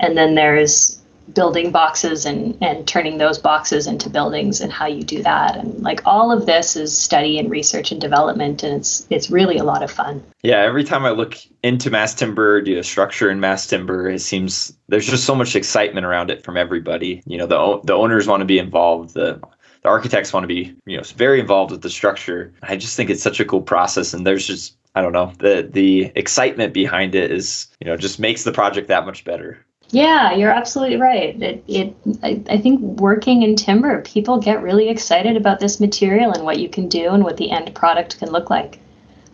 And 0.00 0.16
then 0.16 0.34
there's 0.34 0.99
building 1.32 1.70
boxes 1.70 2.24
and 2.26 2.56
and 2.60 2.86
turning 2.86 3.18
those 3.18 3.38
boxes 3.38 3.86
into 3.86 4.10
buildings 4.10 4.60
and 4.60 4.72
how 4.72 4.86
you 4.86 5.02
do 5.02 5.22
that. 5.22 5.56
And 5.56 5.82
like 5.82 6.00
all 6.04 6.32
of 6.32 6.46
this 6.46 6.76
is 6.76 6.96
study 6.96 7.38
and 7.38 7.50
research 7.50 7.92
and 7.92 8.00
development 8.00 8.62
and 8.62 8.76
it's 8.76 9.06
it's 9.10 9.30
really 9.30 9.58
a 9.58 9.64
lot 9.64 9.82
of 9.82 9.90
fun. 9.90 10.22
Yeah 10.42 10.58
every 10.58 10.84
time 10.84 11.04
i 11.04 11.10
look 11.10 11.36
into 11.62 11.90
mass 11.90 12.14
timber 12.14 12.60
do 12.60 12.78
a 12.78 12.84
structure 12.84 13.30
in 13.30 13.40
mass 13.40 13.66
timber 13.66 14.08
it 14.08 14.20
seems 14.20 14.72
there's 14.88 15.06
just 15.06 15.24
so 15.24 15.34
much 15.34 15.54
excitement 15.54 16.06
around 16.06 16.30
it 16.30 16.42
from 16.44 16.56
everybody. 16.56 17.22
You 17.26 17.38
know 17.38 17.46
the 17.46 17.80
the 17.84 17.94
owners 17.94 18.26
want 18.26 18.40
to 18.40 18.46
be 18.46 18.58
involved 18.58 19.14
the 19.14 19.40
the 19.82 19.88
architects 19.88 20.32
want 20.32 20.44
to 20.44 20.48
be 20.48 20.74
you 20.86 20.96
know 20.96 21.02
very 21.16 21.40
involved 21.40 21.70
with 21.72 21.82
the 21.82 21.90
structure. 21.90 22.52
I 22.62 22.76
just 22.76 22.96
think 22.96 23.10
it's 23.10 23.22
such 23.22 23.40
a 23.40 23.44
cool 23.44 23.62
process 23.62 24.14
and 24.14 24.26
there's 24.26 24.46
just 24.46 24.76
i 24.94 25.00
don't 25.00 25.12
know 25.12 25.32
the 25.38 25.68
the 25.70 26.10
excitement 26.16 26.74
behind 26.74 27.14
it 27.14 27.30
is 27.30 27.68
you 27.80 27.86
know 27.86 27.96
just 27.96 28.18
makes 28.18 28.42
the 28.44 28.52
project 28.52 28.88
that 28.88 29.06
much 29.06 29.24
better 29.24 29.64
yeah, 29.92 30.32
you're 30.34 30.50
absolutely 30.50 30.96
right. 30.96 31.40
It, 31.42 31.64
it 31.66 31.96
I, 32.22 32.42
I 32.48 32.58
think 32.58 32.80
working 32.80 33.42
in 33.42 33.56
timber, 33.56 34.02
people 34.02 34.38
get 34.38 34.62
really 34.62 34.88
excited 34.88 35.36
about 35.36 35.60
this 35.60 35.80
material 35.80 36.32
and 36.32 36.44
what 36.44 36.60
you 36.60 36.68
can 36.68 36.88
do 36.88 37.10
and 37.10 37.24
what 37.24 37.36
the 37.36 37.50
end 37.50 37.74
product 37.74 38.18
can 38.18 38.30
look 38.30 38.50
like. 38.50 38.78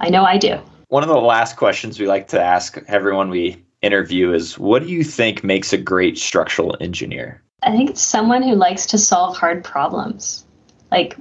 I 0.01 0.09
know 0.09 0.25
I 0.25 0.39
do. 0.39 0.59
One 0.89 1.03
of 1.03 1.09
the 1.09 1.17
last 1.17 1.57
questions 1.57 1.99
we 1.99 2.07
like 2.07 2.29
to 2.29 2.41
ask 2.41 2.79
everyone 2.89 3.29
we 3.29 3.65
interview 3.83 4.33
is 4.33 4.59
what 4.59 4.83
do 4.83 4.89
you 4.89 5.05
think 5.05 5.45
makes 5.45 5.73
a 5.73 5.79
great 5.79 6.17
structural 6.17 6.77
engineer? 6.81 7.43
I 7.63 7.73
think 7.73 7.91
it's 7.91 8.03
someone 8.03 8.43
who 8.43 8.55
likes 8.55 8.87
to 8.87 8.99
solve 8.99 9.37
hard 9.37 9.65
problems. 9.65 10.45
Like, 10.91 11.17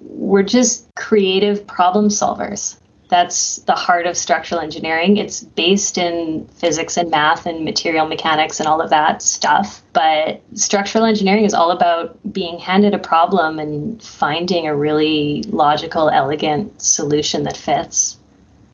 we're 0.00 0.42
just 0.42 0.88
creative 0.96 1.66
problem 1.66 2.08
solvers 2.08 2.76
that's 3.10 3.56
the 3.62 3.74
heart 3.74 4.06
of 4.06 4.16
structural 4.16 4.60
engineering. 4.60 5.16
It's 5.16 5.42
based 5.42 5.98
in 5.98 6.46
physics 6.54 6.96
and 6.96 7.10
math 7.10 7.44
and 7.44 7.64
material 7.64 8.06
mechanics 8.06 8.60
and 8.60 8.68
all 8.68 8.80
of 8.80 8.88
that 8.90 9.20
stuff. 9.20 9.82
But 9.92 10.40
structural 10.54 11.04
engineering 11.04 11.44
is 11.44 11.52
all 11.52 11.72
about 11.72 12.16
being 12.32 12.58
handed 12.58 12.94
a 12.94 12.98
problem 12.98 13.58
and 13.58 14.02
finding 14.02 14.66
a 14.66 14.74
really 14.74 15.42
logical, 15.48 16.08
elegant 16.08 16.80
solution 16.80 17.42
that 17.42 17.56
fits. 17.56 18.16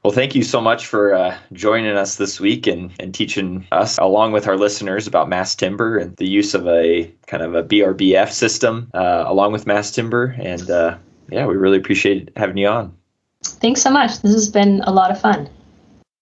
Well, 0.05 0.13
thank 0.13 0.37
you 0.37 0.45
so 0.45 0.61
much 0.61 0.87
for 0.87 1.15
uh, 1.15 1.37
joining 1.53 1.97
us 1.97 2.15
this 2.15 2.39
week 2.39 2.69
and, 2.69 2.93
and 3.01 3.13
teaching 3.13 3.67
us, 3.73 3.99
along 3.99 4.31
with 4.31 4.47
our 4.47 4.57
listeners, 4.57 5.09
about 5.09 5.29
mass 5.29 5.57
timber 5.57 5.99
and 5.99 6.17
the 6.17 6.29
use 6.29 6.55
of 6.55 6.69
a 6.69 7.13
kind 7.27 7.43
of 7.43 7.57
a 7.57 7.65
BRBF 7.65 8.31
system 8.31 8.89
uh, 8.95 9.25
along 9.27 9.51
with 9.51 9.67
mass 9.67 9.91
timber. 9.91 10.37
And 10.39 10.71
uh, 10.71 10.99
yeah, 11.29 11.47
we 11.47 11.57
really 11.57 11.79
appreciate 11.79 12.31
having 12.37 12.57
you 12.57 12.69
on. 12.69 12.97
Thanks 13.55 13.83
so 13.83 13.91
much. 13.91 14.21
This 14.21 14.33
has 14.33 14.49
been 14.49 14.83
a 14.83 14.93
lot 14.93 15.11
of 15.11 15.21
fun. 15.21 15.49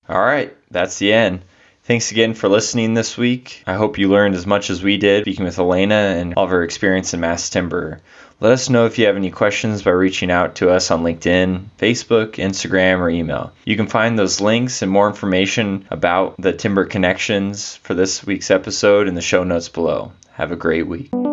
All 0.09 0.21
right, 0.21 0.55
that's 0.71 0.99
the 0.99 1.13
end. 1.13 1.43
Thanks 1.85 2.13
again 2.13 2.33
for 2.33 2.49
listening 2.49 2.95
this 2.95 3.19
week. 3.19 3.63
I 3.67 3.75
hope 3.75 3.99
you 3.99 4.09
learned 4.09 4.35
as 4.35 4.47
much 4.47 4.71
as 4.71 4.83
we 4.83 4.97
did 4.97 5.25
speaking 5.25 5.45
with 5.45 5.59
Ilana 5.59 6.19
and 6.21 6.35
all 6.35 6.45
of 6.45 6.51
her 6.51 6.63
experience 6.63 7.13
in 7.13 7.21
mass 7.21 7.51
timber. 7.51 8.01
Let 8.41 8.53
us 8.53 8.71
know 8.71 8.87
if 8.87 8.99
you 8.99 9.07
have 9.07 9.17
any 9.17 9.31
questions 9.31 9.83
by 9.83 9.91
reaching 9.91 10.31
out 10.31 10.57
to 10.57 10.71
us 10.71 10.91
on 10.91 11.03
LinkedIn, 11.03 11.67
Facebook, 11.79 12.33
Instagram, 12.33 12.99
or 12.99 13.11
email. 13.11 13.53
You 13.65 13.77
can 13.77 13.87
find 13.87 14.19
those 14.19 14.41
links 14.41 14.83
and 14.83 14.91
more 14.91 15.09
information 15.09 15.87
about 15.91 16.37
the 16.39 16.53
Timber 16.53 16.85
Connections 16.87 17.77
for 17.77 17.95
this 17.95 18.25
week's 18.25 18.51
episode 18.51 19.07
in 19.07 19.15
the 19.15 19.21
show 19.21 19.45
notes 19.45 19.69
below. 19.69 20.13
Have 20.33 20.53
a 20.53 20.57
great 20.57 20.87
week. 20.87 21.24